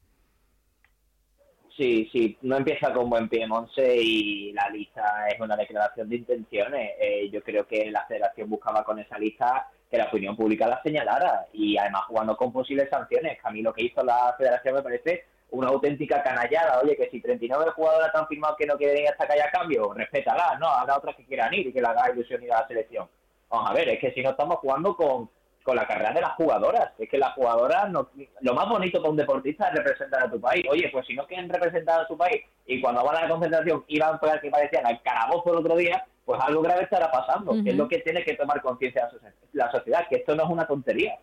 Sí, 1.80 2.10
sí, 2.12 2.38
no 2.42 2.58
empieza 2.58 2.92
con 2.92 3.10
buen 3.10 3.30
pie 3.30 3.48
Monse 3.48 3.96
y 3.96 4.52
la 4.52 4.70
lista 4.70 5.30
es 5.30 5.40
una 5.40 5.56
declaración 5.56 6.10
de 6.10 6.18
intenciones. 6.18 6.92
Eh, 7.00 7.30
yo 7.32 7.42
creo 7.42 7.66
que 7.66 7.90
la 7.90 8.06
federación 8.06 8.50
buscaba 8.50 8.84
con 8.84 9.00
esa 9.00 9.18
lista 9.18 9.70
que 9.90 9.98
la 9.98 10.08
opinión 10.08 10.36
pública 10.36 10.68
la 10.68 10.84
señalara 10.84 11.48
y 11.54 11.78
además 11.78 12.02
jugando 12.10 12.36
con 12.36 12.52
posibles 12.52 12.90
sanciones. 12.90 13.40
A 13.44 13.52
mí 13.52 13.62
lo 13.62 13.72
que 13.72 13.86
hizo 13.86 14.04
la 14.04 14.36
federación 14.38 14.76
me 14.76 14.82
parece 14.82 15.24
una 15.52 15.70
auténtica 15.70 16.22
canallada. 16.22 16.82
Oye, 16.84 16.98
que 16.98 17.10
si 17.12 17.22
39 17.22 17.72
jugadores 17.72 18.14
han 18.14 18.28
firmado 18.28 18.58
que 18.58 18.66
no 18.66 18.76
quieren 18.76 19.02
ir 19.02 19.08
hasta 19.08 19.26
que 19.26 19.34
haya 19.36 19.50
cambio, 19.50 19.94
respétala, 19.94 20.58
no, 20.60 20.68
habrá 20.68 20.98
otras 20.98 21.16
que 21.16 21.24
quieran 21.24 21.54
ir 21.54 21.68
y 21.68 21.72
que 21.72 21.80
le 21.80 21.88
haga 21.88 22.12
ilusión 22.12 22.44
ir 22.44 22.52
a 22.52 22.60
la 22.60 22.68
selección. 22.68 23.08
Vamos 23.50 23.70
a 23.70 23.74
ver, 23.74 23.88
es 23.88 24.00
que 24.00 24.12
si 24.12 24.22
no 24.22 24.32
estamos 24.32 24.58
jugando 24.58 24.98
con 24.98 25.30
con 25.64 25.76
la 25.76 25.86
carrera 25.86 26.14
de 26.14 26.22
las 26.22 26.34
jugadoras. 26.36 26.92
Es 26.98 27.10
que 27.10 27.18
las 27.18 27.34
jugadoras, 27.34 27.90
no, 27.90 28.10
lo 28.42 28.54
más 28.54 28.70
bonito 28.70 29.00
para 29.00 29.12
un 29.12 29.18
deportista 29.18 29.70
es 29.70 29.76
representar 29.76 30.24
a 30.24 30.32
tu 30.32 30.40
país. 30.40 30.66
Oye, 30.70 30.90
pues 30.92 31.06
si 31.06 31.14
no 31.14 31.26
quieren 31.28 31.50
representar 31.50 32.02
a 32.02 32.08
su 32.08 32.18
país 32.18 32.44
y 32.66 32.82
cuando 32.82 33.04
van 33.04 33.18
a 33.18 33.22
la 33.22 33.30
concentración 33.30 33.84
iban 33.88 34.20
por 34.20 34.40
que 34.40 34.50
parecían 34.50 34.86
al 34.86 35.02
carabozo 35.02 35.52
el 35.52 35.60
otro 35.60 35.76
día, 35.76 36.06
pues 36.26 36.40
algo 36.42 36.62
grave 36.62 36.84
estará 36.84 37.10
pasando, 37.10 37.54
que 37.64 37.72
es 37.72 37.76
lo 37.76 37.88
que 37.88 38.00
tiene 38.00 38.24
que 38.24 38.36
tomar 38.36 38.62
conciencia 38.62 39.10
la 39.54 39.72
sociedad, 39.72 40.08
que 40.08 40.18
esto 40.18 40.36
no 40.36 40.44
es 40.44 40.50
una 40.50 40.68
tontería. 40.68 41.18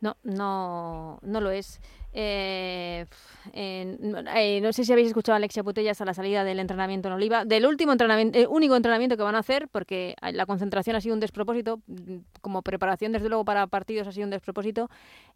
No, 0.00 0.16
no, 0.22 1.18
no 1.22 1.40
lo 1.40 1.50
es. 1.50 1.80
Eh, 2.12 3.06
eh, 3.52 4.60
no 4.62 4.72
sé 4.72 4.84
si 4.84 4.92
habéis 4.92 5.08
escuchado 5.08 5.34
a 5.34 5.36
Alexia 5.36 5.62
Putellas 5.62 6.00
a 6.00 6.04
la 6.04 6.14
salida 6.14 6.42
del 6.42 6.58
entrenamiento 6.58 7.08
en 7.08 7.14
Oliva, 7.14 7.44
del 7.44 7.66
último 7.66 7.92
entrenamiento, 7.92 8.38
el 8.38 8.46
único 8.48 8.74
entrenamiento 8.74 9.16
que 9.16 9.22
van 9.22 9.34
a 9.34 9.40
hacer, 9.40 9.68
porque 9.68 10.16
la 10.32 10.46
concentración 10.46 10.96
ha 10.96 11.00
sido 11.00 11.14
un 11.14 11.20
despropósito, 11.20 11.80
mm, 11.86 12.16
como 12.40 12.62
preparación 12.62 13.12
desde 13.12 13.28
luego 13.28 13.44
para 13.44 13.66
partidos 13.66 14.08
ha 14.08 14.12
sido 14.12 14.24
un 14.24 14.30
despropósito. 14.30 14.88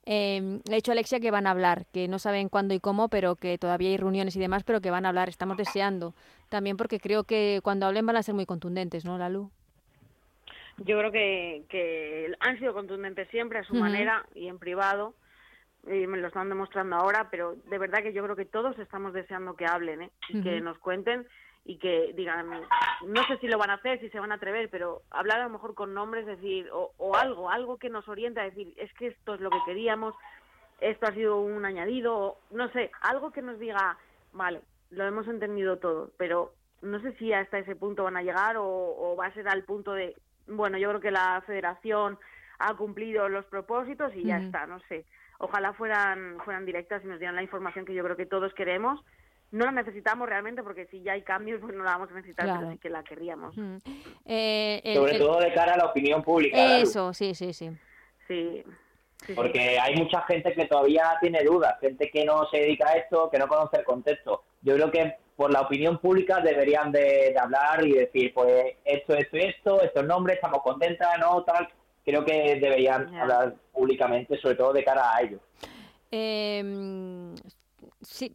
Eh, 0.06 0.60
he 0.68 0.74
dicho 0.74 0.90
a 0.90 0.94
Alexia 0.94 1.20
que 1.20 1.30
van 1.30 1.46
a 1.46 1.50
hablar, 1.50 1.86
que 1.92 2.08
no 2.08 2.18
saben 2.18 2.48
cuándo 2.48 2.74
y 2.74 2.80
cómo, 2.80 3.08
pero 3.08 3.36
que 3.36 3.58
todavía 3.58 3.90
hay 3.90 3.96
reuniones 3.98 4.34
y 4.34 4.40
demás, 4.40 4.64
pero 4.64 4.80
que 4.80 4.90
van 4.90 5.06
a 5.06 5.10
hablar. 5.10 5.28
Estamos 5.28 5.56
deseando 5.56 6.14
también 6.48 6.76
porque 6.76 6.98
creo 6.98 7.24
que 7.24 7.60
cuando 7.62 7.86
hablen 7.86 8.06
van 8.06 8.16
a 8.16 8.22
ser 8.22 8.34
muy 8.34 8.46
contundentes, 8.46 9.04
¿no, 9.04 9.18
Lalu? 9.18 9.50
Yo 10.78 10.98
creo 10.98 11.12
que, 11.12 11.64
que 11.68 12.34
han 12.40 12.58
sido 12.58 12.74
contundentes 12.74 13.28
siempre 13.28 13.60
a 13.60 13.64
su 13.64 13.74
manera 13.74 14.26
y 14.34 14.48
en 14.48 14.58
privado 14.58 15.14
y 15.86 16.06
me 16.06 16.18
lo 16.18 16.28
están 16.28 16.48
demostrando 16.48 16.96
ahora, 16.96 17.28
pero 17.30 17.56
de 17.66 17.78
verdad 17.78 18.02
que 18.02 18.12
yo 18.12 18.22
creo 18.24 18.36
que 18.36 18.46
todos 18.46 18.78
estamos 18.78 19.12
deseando 19.12 19.54
que 19.54 19.66
hablen, 19.66 20.02
¿eh? 20.02 20.10
y 20.28 20.42
que 20.42 20.60
nos 20.60 20.78
cuenten 20.78 21.26
y 21.66 21.78
que 21.78 22.12
digan, 22.14 22.50
no 23.06 23.26
sé 23.26 23.38
si 23.38 23.48
lo 23.48 23.58
van 23.58 23.70
a 23.70 23.74
hacer, 23.74 24.00
si 24.00 24.10
se 24.10 24.20
van 24.20 24.32
a 24.32 24.36
atrever, 24.36 24.68
pero 24.70 25.02
hablar 25.10 25.40
a 25.40 25.44
lo 25.44 25.50
mejor 25.50 25.74
con 25.74 25.94
nombres, 25.94 26.26
decir, 26.26 26.68
o, 26.72 26.92
o 26.98 27.16
algo, 27.16 27.50
algo 27.50 27.78
que 27.78 27.88
nos 27.88 28.06
oriente 28.08 28.40
a 28.40 28.44
decir, 28.44 28.74
es 28.76 28.92
que 28.94 29.08
esto 29.08 29.34
es 29.34 29.40
lo 29.40 29.50
que 29.50 29.58
queríamos, 29.64 30.14
esto 30.80 31.06
ha 31.06 31.14
sido 31.14 31.40
un 31.40 31.64
añadido, 31.64 32.16
o, 32.16 32.38
no 32.50 32.68
sé, 32.72 32.90
algo 33.00 33.30
que 33.30 33.40
nos 33.40 33.58
diga, 33.58 33.96
vale, 34.32 34.60
lo 34.90 35.06
hemos 35.06 35.26
entendido 35.26 35.78
todo, 35.78 36.10
pero 36.18 36.52
no 36.82 37.00
sé 37.00 37.12
si 37.14 37.32
hasta 37.32 37.58
ese 37.58 37.76
punto 37.76 38.04
van 38.04 38.18
a 38.18 38.22
llegar 38.22 38.58
o, 38.58 38.66
o 38.66 39.16
va 39.16 39.26
a 39.26 39.34
ser 39.34 39.48
al 39.48 39.64
punto 39.64 39.92
de, 39.92 40.14
bueno, 40.46 40.78
yo 40.78 40.88
creo 40.90 41.00
que 41.00 41.10
la 41.10 41.42
federación 41.46 42.18
ha 42.58 42.74
cumplido 42.74 43.28
los 43.28 43.44
propósitos 43.46 44.14
y 44.14 44.24
ya 44.24 44.38
está, 44.38 44.66
no 44.66 44.80
sé 44.88 45.04
ojalá 45.38 45.72
fueran, 45.72 46.38
fueran 46.44 46.66
directas 46.66 47.02
y 47.04 47.08
nos 47.08 47.18
dieran 47.18 47.36
la 47.36 47.42
información 47.42 47.84
que 47.84 47.94
yo 47.94 48.02
creo 48.04 48.16
que 48.16 48.26
todos 48.26 48.52
queremos. 48.54 49.00
No 49.50 49.66
la 49.66 49.72
necesitamos 49.72 50.28
realmente 50.28 50.62
porque 50.62 50.86
si 50.86 51.02
ya 51.02 51.12
hay 51.12 51.22
cambios, 51.22 51.60
pues 51.60 51.74
no 51.74 51.84
la 51.84 51.92
vamos 51.92 52.10
a 52.10 52.14
necesitar, 52.14 52.58
pero 52.58 52.72
sí 52.72 52.78
que 52.78 52.90
la 52.90 53.04
querríamos. 53.04 53.54
Eh, 54.24 54.94
Sobre 54.96 55.18
todo 55.18 55.38
de 55.38 55.52
cara 55.52 55.74
a 55.74 55.76
la 55.76 55.86
opinión 55.86 56.22
pública. 56.22 56.78
Eso, 56.78 57.12
sí, 57.12 57.34
sí, 57.34 57.52
sí. 57.52 57.70
Sí. 58.26 58.64
Porque 59.34 59.78
hay 59.78 59.94
mucha 59.96 60.22
gente 60.22 60.52
que 60.54 60.66
todavía 60.66 61.16
tiene 61.20 61.44
dudas, 61.44 61.78
gente 61.80 62.10
que 62.10 62.24
no 62.24 62.46
se 62.50 62.58
dedica 62.58 62.88
a 62.88 62.94
esto, 62.94 63.30
que 63.30 63.38
no 63.38 63.46
conoce 63.46 63.78
el 63.78 63.84
contexto. 63.84 64.42
Yo 64.62 64.74
creo 64.74 64.90
que 64.90 65.16
por 65.36 65.52
la 65.52 65.62
opinión 65.62 65.98
pública 65.98 66.40
deberían 66.40 66.92
de, 66.92 67.34
hablar 67.38 67.84
y 67.86 67.92
decir, 67.92 68.32
pues 68.32 68.76
esto, 68.84 69.14
esto 69.14 69.36
y 69.36 69.42
esto, 69.42 69.82
estos 69.82 70.04
nombres, 70.04 70.36
estamos 70.36 70.62
contentas, 70.62 71.08
no, 71.20 71.42
tal 71.42 71.68
creo 72.04 72.24
que 72.24 72.58
deberían 72.60 73.14
hablar 73.14 73.54
públicamente, 73.72 74.38
sobre 74.38 74.56
todo 74.56 74.72
de 74.72 74.84
cara 74.84 75.16
a 75.16 75.22
ellos. 75.22 75.40
Em, 76.10 77.34
sí, 78.02 78.30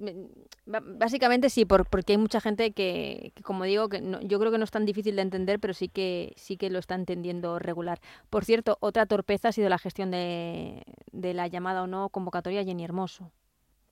básicamente 0.66 1.50
sí, 1.50 1.66
porque 1.66 2.14
hay 2.14 2.18
mucha 2.18 2.42
gente 2.42 2.72
que, 2.72 3.32
como 3.44 3.64
digo, 3.64 3.88
que 3.88 4.02
yo 4.24 4.40
creo 4.40 4.52
que 4.52 4.58
no 4.58 4.64
es 4.64 4.72
tan 4.72 4.86
difícil 4.86 5.16
de 5.16 5.22
entender, 5.22 5.60
pero 5.60 5.74
sí 5.74 5.88
que 5.88 6.34
sí 6.36 6.58
que 6.58 6.70
lo 6.70 6.80
está 6.80 6.96
entendiendo 6.96 7.60
regular. 7.60 8.00
Por 8.30 8.44
cierto, 8.44 8.78
otra 8.82 9.06
torpeza 9.06 9.50
ha 9.50 9.54
sido 9.54 9.70
la 9.70 9.78
gestión 9.78 10.12
de, 10.12 10.84
de 11.12 11.34
la 11.34 11.48
llamada 11.48 11.84
o 11.84 11.88
no 11.88 12.10
convocatoria 12.10 12.64
Jenny 12.64 12.84
Hermoso. 12.84 13.32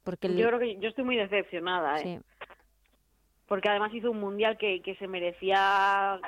Porque 0.04 0.34
Yo 0.34 0.48
creo 0.48 0.60
que 0.60 0.78
yo 0.80 0.88
estoy 0.88 1.04
muy 1.04 1.18
decepcionada, 1.18 2.00
¿eh? 2.00 2.22
Porque 3.48 3.70
además 3.70 3.94
hizo 3.94 4.12
un 4.12 4.20
mundial 4.20 4.58
que, 4.58 4.82
que 4.82 4.96
se 4.96 5.08
merecía 5.08 6.20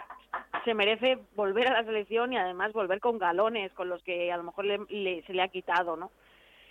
se 0.65 0.73
merece 0.73 1.17
volver 1.35 1.67
a 1.67 1.73
la 1.73 1.83
selección 1.83 2.33
y 2.33 2.37
además 2.37 2.73
volver 2.73 2.99
con 2.99 3.17
galones 3.17 3.71
con 3.73 3.89
los 3.89 4.03
que 4.03 4.31
a 4.31 4.37
lo 4.37 4.43
mejor 4.43 4.65
le, 4.65 5.23
se 5.25 5.33
le 5.33 5.41
ha 5.41 5.47
quitado, 5.47 5.95
¿no? 5.95 6.11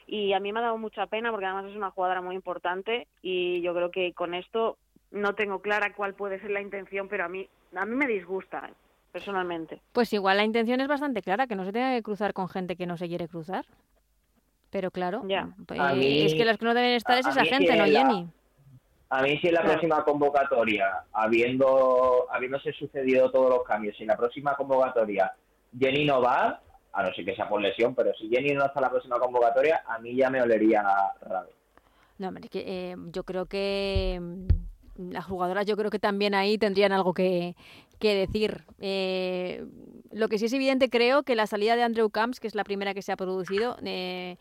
Y 0.07 0.33
a 0.33 0.41
mí 0.41 0.53
me 0.53 0.61
ha 0.61 0.63
dado 0.63 0.79
mucha 0.79 1.07
pena 1.07 1.31
porque 1.31 1.47
además 1.47 1.67
es 1.71 1.77
una 1.77 1.91
jugadora 1.91 2.23
muy 2.23 2.35
importante 2.35 3.07
y 3.23 3.61
yo 3.61 3.75
creo 3.75 3.91
que 3.91 4.13
con 4.13 4.35
esto 4.35 4.79
no 5.11 5.35
tengo 5.35 5.61
clara 5.61 5.95
cuál 5.95 6.15
puede 6.15 6.41
ser 6.41 6.51
la 6.51 6.61
intención, 6.61 7.09
pero 7.09 7.25
a 7.25 7.29
mí 7.29 7.49
a 7.75 7.85
mí 7.85 7.95
me 7.95 8.07
disgusta 8.07 8.71
personalmente. 9.13 9.81
Pues 9.93 10.13
igual 10.13 10.39
la 10.39 10.45
intención 10.45 10.81
es 10.81 10.89
bastante 10.89 11.23
clara, 11.23 11.47
que 11.47 11.57
no 11.57 11.65
se 11.65 11.73
tenga 11.73 11.95
que 11.95 12.03
cruzar 12.03 12.33
con 12.33 12.49
gente 12.49 12.77
que 12.77 12.87
no 12.87 12.97
se 12.97 13.09
quiere 13.09 13.29
cruzar. 13.29 13.67
Pero 14.71 14.91
claro, 14.91 15.23
ya. 15.27 15.49
Eh, 15.95 16.27
es 16.27 16.35
que 16.35 16.45
los 16.45 16.59
que 16.59 16.65
no 16.65 16.75
deben 16.75 16.93
estar 16.93 17.19
es 17.19 17.27
esa 17.27 17.45
gente, 17.45 17.75
¿no, 17.77 17.85
Jenny? 17.85 18.29
A 19.11 19.23
mí 19.23 19.39
si 19.39 19.49
en 19.49 19.55
la 19.55 19.63
próxima 19.63 20.05
convocatoria, 20.05 21.05
habiendo 21.13 22.27
habiéndose 22.31 22.73
sucedido 22.73 23.31
todos 23.31 23.51
los 23.51 23.63
cambios, 23.65 23.97
si 23.97 24.03
en 24.03 24.09
la 24.09 24.17
próxima 24.17 24.55
convocatoria 24.55 25.33
Jenny 25.79 26.05
no 26.05 26.21
va, 26.21 26.61
a 26.93 27.03
no 27.03 27.13
ser 27.15 27.25
que 27.25 27.35
sea 27.35 27.49
por 27.49 27.61
lesión, 27.61 27.95
pero 27.95 28.13
si 28.15 28.29
Jenny 28.29 28.53
no 28.53 28.67
está 28.67 28.81
en 28.81 28.85
la 28.85 28.91
próxima 28.91 29.19
convocatoria, 29.19 29.83
a 29.87 29.99
mí 29.99 30.15
ya 30.15 30.31
me 30.31 30.43
olería 30.43 30.83
raro. 31.23 31.49
No, 32.19 32.29
hombre, 32.29 32.49
que, 32.49 32.65
eh, 32.67 32.97
yo 33.13 33.23
creo 33.25 33.47
que 33.47 34.19
mm, 34.21 35.11
las 35.13 35.25
jugadoras 35.25 35.67
yo 35.67 35.77
creo 35.77 35.91
que 35.91 35.99
también 36.01 36.35
ahí 36.35 36.59
tendrían 36.59 36.93
algo 36.93 37.15
que, 37.15 37.55
que 37.99 38.15
decir. 38.15 38.65
Eh, 38.81 39.65
lo 40.11 40.29
que 40.29 40.39
sí 40.39 40.47
es 40.47 40.53
evidente, 40.53 40.91
creo 40.91 41.23
que 41.23 41.37
la 41.37 41.47
salida 41.47 41.77
de 41.77 41.83
Andrew 41.83 42.11
Camps, 42.11 42.41
que 42.41 42.47
es 42.47 42.55
la 42.55 42.65
primera 42.65 42.95
que 42.95 43.03
se 43.03 43.13
ha 43.13 43.17
producido, 43.17 43.77
eh, 43.85 44.37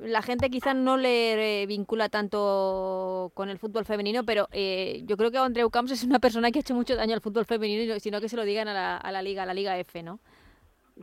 la 0.00 0.22
gente 0.22 0.50
quizás 0.50 0.74
no 0.74 0.96
le 0.96 1.66
vincula 1.66 2.08
tanto 2.08 3.30
con 3.34 3.48
el 3.48 3.58
fútbol 3.58 3.84
femenino, 3.84 4.24
pero 4.24 4.48
eh, 4.52 5.02
yo 5.04 5.16
creo 5.16 5.30
que 5.30 5.38
Andreu 5.38 5.70
Camps 5.70 5.92
es 5.92 6.04
una 6.04 6.18
persona 6.18 6.50
que 6.50 6.58
ha 6.58 6.60
hecho 6.60 6.74
mucho 6.74 6.96
daño 6.96 7.14
al 7.14 7.20
fútbol 7.20 7.44
femenino, 7.44 7.98
sino 7.98 8.20
que 8.20 8.28
se 8.28 8.36
lo 8.36 8.44
digan 8.44 8.68
a 8.68 8.74
la, 8.74 8.96
a 8.96 9.12
la 9.12 9.22
liga, 9.22 9.42
a 9.42 9.46
la 9.46 9.54
liga 9.54 9.78
F, 9.78 10.02
¿no? 10.02 10.20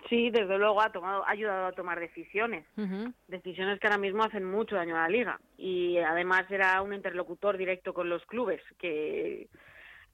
Sí, 0.07 0.29
desde 0.29 0.57
luego 0.57 0.81
ha 0.81 0.91
tomado, 0.91 1.25
ha 1.25 1.31
ayudado 1.31 1.67
a 1.67 1.71
tomar 1.73 1.99
decisiones, 1.99 2.65
decisiones 3.27 3.77
que 3.77 3.87
ahora 3.87 3.97
mismo 3.97 4.23
hacen 4.23 4.45
mucho 4.45 4.77
daño 4.77 4.95
a 4.95 5.01
la 5.01 5.09
liga. 5.09 5.39
Y 5.57 5.97
además 5.97 6.49
era 6.49 6.81
un 6.81 6.93
interlocutor 6.93 7.57
directo 7.57 7.93
con 7.93 8.09
los 8.09 8.25
clubes 8.25 8.61
que 8.77 9.47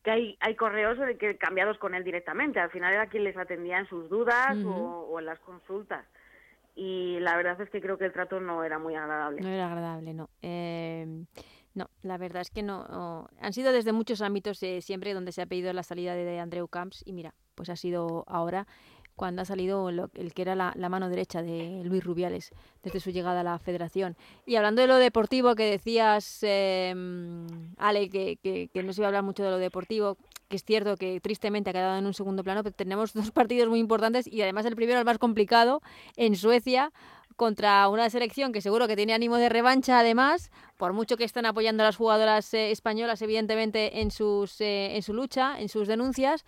que 0.04 0.12
hay, 0.12 0.38
hay 0.40 0.56
correos 0.56 0.98
de 1.00 1.18
que 1.18 1.38
cambiados 1.38 1.78
con 1.80 1.94
él 1.94 2.04
directamente. 2.04 2.60
Al 2.60 2.72
final 2.72 2.94
era 2.94 3.08
quien 3.08 3.26
les 3.26 3.36
atendía 3.36 3.78
en 3.78 3.90
sus 3.90 4.10
dudas 4.10 4.56
o 4.66 5.20
en 5.20 5.26
las 5.26 5.40
consultas 5.40 6.06
y 6.80 7.20
la 7.22 7.36
verdad 7.36 7.60
es 7.60 7.72
que 7.72 7.82
creo 7.82 7.98
que 7.98 8.06
el 8.06 8.14
trato 8.14 8.40
no 8.40 8.64
era 8.64 8.78
muy 8.78 8.94
agradable. 8.94 9.42
No 9.42 9.50
era 9.50 9.66
agradable, 9.66 10.14
no. 10.14 10.30
Eh, 10.44 11.26
no, 11.74 11.90
la 12.04 12.18
verdad 12.18 12.44
es 12.44 12.52
que 12.52 12.62
no, 12.62 13.28
Han 13.42 13.54
sido 13.54 13.72
desde 13.72 13.94
muchos 13.94 14.22
ámbitos 14.22 14.62
eh, 14.62 14.82
siempre 14.82 15.16
donde 15.16 15.32
se 15.32 15.42
ha 15.42 15.48
pedido 15.48 15.74
la 15.74 15.82
salida 15.82 16.14
de 16.14 16.40
Andreu 16.40 16.68
Camps 16.68 17.04
y 17.04 17.14
mira, 17.14 17.34
pues 17.56 17.70
ha 17.70 17.76
sido 17.76 18.24
ahora 18.28 18.68
cuando 19.18 19.42
ha 19.42 19.46
salido 19.46 19.90
el 19.90 20.34
que 20.34 20.42
era 20.44 20.56
la, 20.56 20.90
mano 20.90 21.10
derecha 21.10 21.42
de 21.42 21.82
Luis 21.84 22.04
Rubiales 22.04 22.52
desde 22.84 23.00
su 23.00 23.10
llegada 23.10 23.42
a 23.42 23.44
la 23.44 23.58
federación. 23.58 24.16
Y 24.46 24.56
hablando 24.56 24.82
de 24.82 24.88
lo 24.88 24.98
deportivo 24.98 25.56
que 25.56 25.72
decías, 25.72 26.40
eh, 26.44 26.94
Ale, 27.78 28.10
que, 28.10 28.70
no 28.76 28.94
se 28.94 29.02
iba 29.02 29.08
a 29.08 29.10
hablar 29.10 29.24
mucho 29.24 29.44
de 29.44 29.50
lo 29.50 29.58
deportivo, 29.58 30.18
que 30.48 30.56
es 30.56 30.64
cierto 30.64 30.96
que 30.98 31.20
tristemente 31.20 31.72
ha 31.72 31.74
quedado 31.74 31.98
en 31.98 32.06
un 32.06 32.14
segundo 32.14 32.44
plano, 32.44 32.62
pero 32.64 32.76
tenemos 32.76 33.14
dos 33.16 33.32
partidos 33.32 33.68
muy 33.68 33.80
importantes 33.80 34.28
y 34.28 34.42
además 34.44 34.66
el 34.68 34.76
primero, 34.76 35.00
el 35.00 35.06
más 35.06 35.18
complicado, 35.18 35.82
en 36.16 36.36
Suecia, 36.36 36.94
contra 37.36 37.88
una 37.90 38.10
selección 38.12 38.52
que 38.52 38.62
seguro 38.62 38.88
que 38.88 38.96
tiene 38.96 39.14
ánimo 39.14 39.38
de 39.38 39.50
revancha 39.50 40.00
además, 40.00 40.52
por 40.78 40.94
mucho 40.94 41.18
que 41.18 41.24
estén 41.24 41.48
apoyando 41.48 41.82
a 41.82 41.88
las 41.88 41.96
jugadoras 41.96 42.54
eh, 42.54 42.72
españolas 42.72 43.22
evidentemente 43.24 44.02
en, 44.02 44.12
sus, 44.12 44.62
eh, 44.62 44.96
en 44.96 45.02
su 45.02 45.14
lucha, 45.14 45.60
en 45.60 45.70
sus 45.70 45.88
denuncias, 45.88 46.46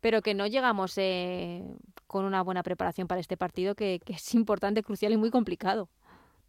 pero 0.00 0.22
que 0.22 0.34
no 0.34 0.46
llegamos 0.46 0.96
eh, 0.98 1.62
con 2.06 2.24
una 2.24 2.42
buena 2.42 2.62
preparación 2.62 3.08
para 3.08 3.20
este 3.20 3.36
partido 3.36 3.74
que, 3.74 4.00
es 4.06 4.34
importante, 4.34 4.82
crucial 4.82 5.12
y 5.12 5.16
muy 5.16 5.30
complicado. 5.30 5.88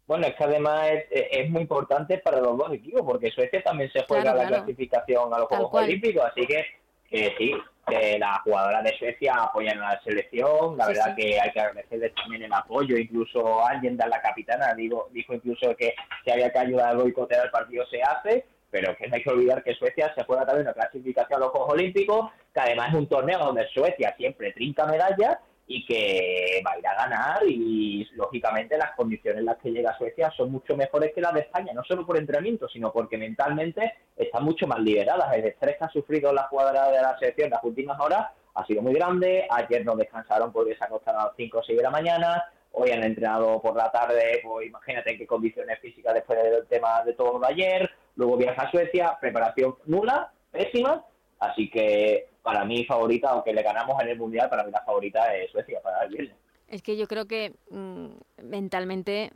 Bueno, 0.06 0.26
es 0.26 0.34
que 0.34 0.44
además 0.44 0.88
es, 1.10 1.48
muy 1.50 1.62
importante 1.62 2.18
para 2.18 2.40
los 2.40 2.58
dos 2.58 2.72
equipos, 2.72 3.02
porque 3.02 3.30
Suecia 3.30 3.62
también 3.62 3.90
se 3.92 4.04
juega 4.08 4.34
la 4.34 4.46
clasificación 4.46 5.32
a 5.32 5.38
los 5.38 5.46
Juegos 5.46 5.70
Olímpicos, 5.72 6.24
así 6.24 6.46
que 6.46 6.64
que 7.10 7.34
sí, 7.36 7.52
que 7.88 8.18
las 8.18 8.40
jugadoras 8.42 8.84
de 8.84 8.96
Suecia 8.96 9.34
apoyan 9.34 9.78
a 9.78 9.94
la 9.94 10.00
selección, 10.02 10.76
la 10.78 10.86
verdad 10.86 11.16
que 11.16 11.40
hay 11.40 11.50
que 11.50 11.60
agradecerles 11.60 12.14
también 12.14 12.44
el 12.44 12.52
apoyo, 12.52 12.96
incluso 12.96 13.66
alguien 13.66 13.96
de 13.96 14.06
la 14.06 14.22
capitana 14.22 14.72
digo, 14.74 15.08
dijo 15.12 15.34
incluso 15.34 15.74
que 15.76 15.94
si 16.24 16.30
había 16.30 16.50
que 16.50 16.58
ayudar 16.60 16.90
a 16.90 16.98
boicotear 16.98 17.46
el 17.46 17.50
partido 17.50 17.84
se 17.86 18.00
hace, 18.00 18.46
pero 18.70 18.96
que 18.96 19.08
no 19.08 19.16
hay 19.16 19.22
que 19.24 19.30
olvidar 19.30 19.64
que 19.64 19.74
Suecia 19.74 20.14
se 20.14 20.22
juega 20.24 20.46
también 20.46 20.68
una 20.68 20.74
clasificación 20.74 21.42
a 21.42 21.46
los 21.46 21.50
Juegos 21.50 21.72
Olímpicos, 21.72 22.30
que 22.52 22.60
además 22.60 22.88
es 22.90 22.94
un 22.94 23.06
torneo 23.06 23.38
donde 23.38 23.68
Suecia 23.68 24.14
siempre 24.16 24.52
trinca 24.52 24.86
medallas 24.86 25.38
y 25.72 25.86
que 25.86 26.60
va 26.66 26.72
a 26.72 26.78
ir 26.78 26.86
a 26.88 26.94
ganar 26.96 27.42
y 27.46 28.04
lógicamente 28.14 28.76
las 28.76 28.90
condiciones 28.96 29.38
en 29.38 29.46
las 29.46 29.58
que 29.58 29.70
llega 29.70 29.96
Suecia 29.96 30.32
son 30.36 30.50
mucho 30.50 30.76
mejores 30.76 31.12
que 31.14 31.20
las 31.20 31.32
de 31.32 31.40
España, 31.40 31.72
no 31.72 31.84
solo 31.84 32.04
por 32.04 32.18
entrenamiento, 32.18 32.68
sino 32.68 32.92
porque 32.92 33.16
mentalmente 33.16 33.94
están 34.16 34.42
mucho 34.42 34.66
más 34.66 34.80
liberadas. 34.80 35.32
El 35.32 35.44
estrés 35.44 35.76
que 35.78 35.84
ha 35.84 35.90
sufrido 35.90 36.32
la 36.32 36.48
jugadora 36.48 36.90
de 36.90 37.00
la 37.00 37.16
selección 37.20 37.50
las 37.50 37.62
últimas 37.62 38.00
horas 38.00 38.32
ha 38.54 38.66
sido 38.66 38.82
muy 38.82 38.94
grande, 38.94 39.46
ayer 39.48 39.84
no 39.84 39.94
descansaron 39.94 40.50
porque 40.52 40.74
se 40.74 40.82
acostaron 40.82 41.20
a 41.20 41.24
las 41.26 41.36
5 41.36 41.58
o 41.58 41.62
6 41.62 41.76
de 41.76 41.84
la 41.84 41.90
mañana, 41.90 42.44
hoy 42.72 42.90
han 42.90 43.04
entrenado 43.04 43.62
por 43.62 43.76
la 43.76 43.92
tarde, 43.92 44.40
pues 44.42 44.66
imagínate 44.66 45.12
en 45.12 45.18
qué 45.18 45.26
condiciones 45.28 45.78
físicas 45.78 46.14
después 46.14 46.42
del 46.42 46.66
tema 46.66 47.04
de 47.04 47.12
todo 47.12 47.34
lo 47.34 47.38
de 47.38 47.46
ayer, 47.46 47.90
luego 48.16 48.36
viaja 48.36 48.62
a 48.62 48.70
Suecia, 48.72 49.16
preparación 49.20 49.76
nula, 49.86 50.32
pésima, 50.50 51.04
así 51.40 51.68
que 51.68 52.28
para 52.42 52.64
mí 52.64 52.84
favorita, 52.84 53.30
aunque 53.30 53.52
le 53.52 53.62
ganamos 53.62 54.00
en 54.02 54.08
el 54.08 54.18
Mundial, 54.18 54.48
para 54.48 54.64
mí 54.64 54.70
la 54.70 54.82
favorita 54.82 55.34
es 55.34 55.50
Suecia 55.50 55.80
para 55.82 56.04
el 56.04 56.10
viernes. 56.10 56.36
Es 56.68 56.82
que 56.82 56.96
yo 56.96 57.08
creo 57.08 57.26
que 57.26 57.54
mm, 57.70 58.08
mentalmente 58.44 59.32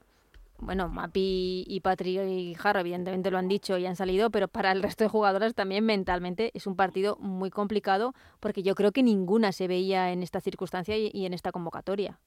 bueno, 0.59 0.89
Mapi 0.89 1.65
y 1.67 1.81
Patri 1.81 2.19
y 2.19 2.55
Jarro 2.55 2.81
evidentemente 2.81 3.31
lo 3.31 3.39
han 3.39 3.49
dicho 3.49 3.77
y 3.77 3.87
han 3.87 3.97
salido, 3.97 4.31
pero 4.31 4.49
para 4.49 4.73
el 4.73 4.83
resto 4.83 5.05
de 5.05 5.11
jugadoras 5.11 5.55
también 5.55 5.85
mentalmente 5.85 6.51
es 6.55 6.67
un 6.67 6.77
partido 6.77 7.17
muy 7.21 7.51
complicado 7.51 8.15
porque 8.41 8.63
yo 8.63 8.75
creo 8.75 8.93
que 8.93 9.03
ninguna 9.03 9.53
se 9.53 9.69
veía 9.69 10.13
en 10.13 10.23
esta 10.23 10.41
circunstancia 10.41 10.97
y, 10.97 11.27
en 11.27 11.35
esta 11.35 11.53
convocatoria. 11.53 12.19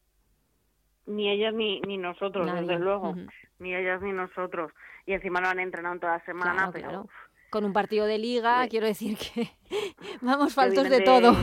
Ni 1.05 1.29
ellas 1.29 1.53
ni, 1.53 1.79
ni 1.81 1.97
nosotros, 1.97 2.45
desde 2.53 2.79
luego. 2.79 3.15
Ni 3.59 3.73
ellas 3.73 4.01
ni 4.01 4.11
nosotros. 4.11 4.71
Y 5.05 5.13
encima 5.13 5.39
lo 5.39 5.47
han 5.47 5.59
entrenado 5.59 5.99
toda 5.99 6.17
la 6.17 6.25
semana, 6.25 6.69
pero... 6.71 7.07
Con 7.49 7.65
un 7.65 7.73
partido 7.73 8.05
de 8.05 8.17
liga, 8.17 8.67
quiero 8.67 8.87
decir 8.87 9.17
que 9.17 9.51
vamos 10.21 10.53
faltos 10.53 10.89
de, 10.89 11.01
todo. 11.01 11.35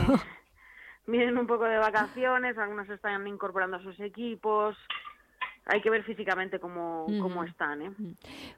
Vienen 1.07 1.37
un 1.37 1.47
poco 1.47 1.65
de 1.65 1.77
vacaciones, 1.77 2.57
algunas 2.57 2.89
están 2.89 3.27
incorporando 3.27 3.77
a 3.77 3.81
sus 3.81 3.99
equipos 3.99 4.77
hay 5.65 5.81
que 5.81 5.89
ver 5.89 6.03
físicamente 6.03 6.59
cómo, 6.59 7.05
cómo 7.19 7.43
están. 7.43 7.81
¿eh? 7.81 7.91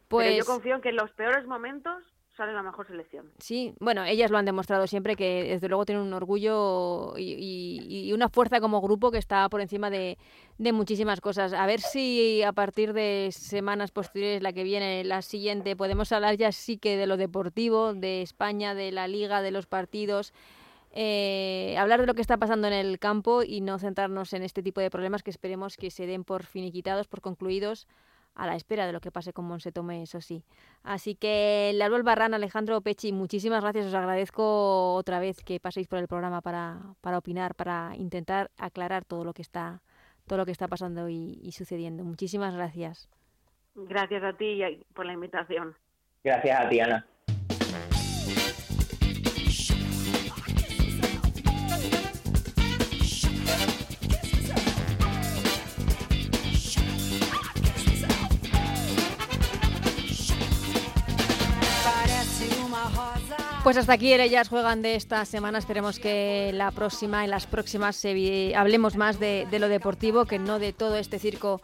Pues... 0.07 0.27
Pero 0.27 0.37
yo 0.37 0.45
pues 0.45 0.45
confío 0.45 0.75
en 0.75 0.81
que 0.81 0.89
en 0.89 0.97
los 0.97 1.11
peores 1.11 1.45
momentos 1.45 2.03
sale 2.37 2.53
la 2.53 2.63
mejor 2.63 2.85
selección. 2.85 3.31
Sí, 3.39 3.73
bueno, 3.79 4.05
ellas 4.05 4.31
lo 4.31 4.37
han 4.37 4.45
demostrado 4.45 4.87
siempre 4.87 5.15
que 5.15 5.43
desde 5.43 5.67
luego 5.67 5.85
tienen 5.85 6.03
un 6.05 6.13
orgullo 6.13 7.15
y, 7.17 8.11
una 8.13 8.29
fuerza 8.29 8.61
como 8.61 8.79
grupo 8.79 9.11
que 9.11 9.17
está 9.17 9.49
por 9.49 9.59
encima 9.59 9.89
de, 9.89 10.17
de, 10.57 10.71
muchísimas 10.71 11.19
cosas. 11.19 11.53
A 11.53 11.65
ver 11.65 11.81
si 11.81 12.41
a 12.43 12.53
partir 12.53 12.93
de 12.93 13.29
semanas 13.31 13.91
posteriores, 13.91 14.41
la 14.41 14.53
que 14.53 14.63
viene, 14.63 15.03
la 15.03 15.21
siguiente, 15.21 15.75
podemos 15.75 16.11
hablar 16.11 16.37
ya 16.37 16.51
sí 16.51 16.77
que 16.77 16.95
de 16.95 17.07
lo 17.07 17.17
deportivo, 17.17 17.93
de 17.93 18.21
España, 18.21 18.75
de 18.75 18.91
la 18.91 19.07
liga, 19.07 19.41
de 19.41 19.51
los 19.51 19.65
partidos 19.65 20.33
eh, 20.99 21.75
hablar 21.77 22.01
de 22.01 22.07
lo 22.07 22.15
que 22.15 22.21
está 22.21 22.37
pasando 22.37 22.65
en 22.65 22.73
el 22.73 22.97
campo 22.97 23.43
y 23.43 23.61
no 23.61 23.77
centrarnos 23.77 24.33
en 24.33 24.41
este 24.41 24.63
tipo 24.63 24.81
de 24.81 24.89
problemas 24.89 25.21
que 25.21 25.29
esperemos 25.29 25.77
que 25.77 25.91
se 25.91 26.07
den 26.07 26.23
por 26.23 26.43
finiquitados, 26.43 27.07
por 27.07 27.21
concluidos, 27.21 27.87
a 28.37 28.45
la 28.45 28.55
espera 28.55 28.85
de 28.85 28.93
lo 28.93 29.01
que 29.01 29.11
pase 29.11 29.33
con 29.33 29.45
Monse 29.45 29.71
Tome, 29.71 30.03
eso 30.03 30.21
sí. 30.21 30.43
Así 30.83 31.15
que 31.15 31.71
Laruel 31.73 32.03
Barran, 32.03 32.35
Alejandro 32.35 32.79
Pechi, 32.81 33.11
muchísimas 33.11 33.63
gracias. 33.63 33.87
Os 33.87 33.93
agradezco 33.95 34.93
otra 34.93 35.19
vez 35.19 35.43
que 35.43 35.59
paséis 35.59 35.87
por 35.87 35.97
el 35.97 36.07
programa 36.07 36.41
para, 36.41 36.79
para 37.01 37.17
opinar, 37.17 37.55
para 37.55 37.93
intentar 37.95 38.51
aclarar 38.57 39.05
todo 39.05 39.25
lo 39.25 39.33
que 39.33 39.41
está, 39.41 39.81
todo 40.27 40.37
lo 40.37 40.45
que 40.45 40.51
está 40.51 40.67
pasando 40.67 41.09
y, 41.09 41.39
y 41.41 41.51
sucediendo. 41.53 42.03
Muchísimas 42.03 42.53
gracias. 42.53 43.09
Gracias 43.73 44.23
a 44.23 44.33
ti 44.33 44.61
por 44.93 45.05
la 45.05 45.13
invitación. 45.13 45.75
Gracias 46.23 46.59
a 46.59 46.69
ti, 46.69 46.79
Ana. 46.79 47.05
Pues 63.67 63.75
hasta 63.75 63.91
aquí 63.91 64.13
ellas 64.13 64.47
juegan 64.47 64.81
de 64.81 64.95
esta 64.95 65.25
semana. 65.25 65.57
Esperemos 65.57 65.99
que 65.99 66.51
la 66.53 66.71
próxima, 66.71 67.25
en 67.25 67.31
las 67.31 67.47
próximas, 67.47 68.01
hablemos 68.55 68.95
más 68.95 69.19
de, 69.19 69.45
lo 69.59 69.67
deportivo, 69.67 70.23
que 70.23 70.39
no 70.39 70.57
de 70.57 70.71
todo 70.71 70.95
este 70.95 71.19
circo 71.19 71.61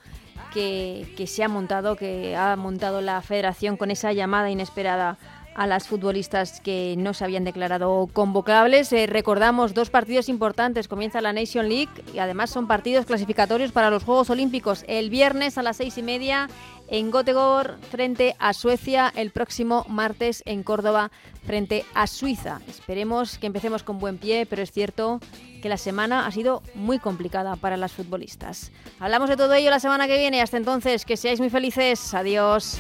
que, 0.53 1.25
se 1.25 1.45
ha 1.45 1.47
montado, 1.47 1.95
que 1.95 2.35
ha 2.35 2.57
montado 2.57 2.99
la 2.99 3.21
federación 3.21 3.77
con 3.77 3.89
esa 3.89 4.11
llamada 4.11 4.49
inesperada 4.49 5.17
a 5.55 5.67
las 5.67 5.87
futbolistas 5.87 6.59
que 6.61 6.95
no 6.97 7.13
se 7.13 7.23
habían 7.23 7.43
declarado 7.43 8.07
convocables. 8.11 8.91
Eh, 8.93 9.07
recordamos 9.07 9.73
dos 9.73 9.89
partidos 9.89 10.29
importantes. 10.29 10.87
Comienza 10.87 11.21
la 11.21 11.33
Nation 11.33 11.69
League 11.69 11.89
y 12.13 12.19
además 12.19 12.49
son 12.49 12.67
partidos 12.67 13.05
clasificatorios 13.05 13.71
para 13.71 13.89
los 13.89 14.03
Juegos 14.03 14.29
Olímpicos. 14.29 14.85
El 14.87 15.09
viernes 15.09 15.57
a 15.57 15.63
las 15.63 15.77
seis 15.77 15.97
y 15.97 16.03
media 16.03 16.49
en 16.87 17.11
Göteborg 17.11 17.79
frente 17.91 18.35
a 18.39 18.53
Suecia, 18.53 19.11
el 19.15 19.31
próximo 19.31 19.85
martes 19.87 20.43
en 20.45 20.63
Córdoba 20.63 21.11
frente 21.45 21.85
a 21.93 22.07
Suiza. 22.07 22.61
Esperemos 22.67 23.37
que 23.37 23.47
empecemos 23.47 23.83
con 23.83 23.99
buen 23.99 24.17
pie, 24.17 24.45
pero 24.45 24.61
es 24.61 24.71
cierto 24.71 25.19
que 25.61 25.69
la 25.69 25.77
semana 25.77 26.27
ha 26.27 26.31
sido 26.31 26.61
muy 26.75 26.99
complicada 26.99 27.55
para 27.55 27.77
las 27.77 27.93
futbolistas. 27.93 28.71
Hablamos 28.99 29.29
de 29.29 29.37
todo 29.37 29.53
ello 29.53 29.69
la 29.69 29.79
semana 29.79 30.07
que 30.07 30.17
viene. 30.17 30.41
Hasta 30.41 30.57
entonces, 30.57 31.05
que 31.05 31.17
seáis 31.17 31.39
muy 31.39 31.49
felices. 31.49 32.13
Adiós. 32.13 32.79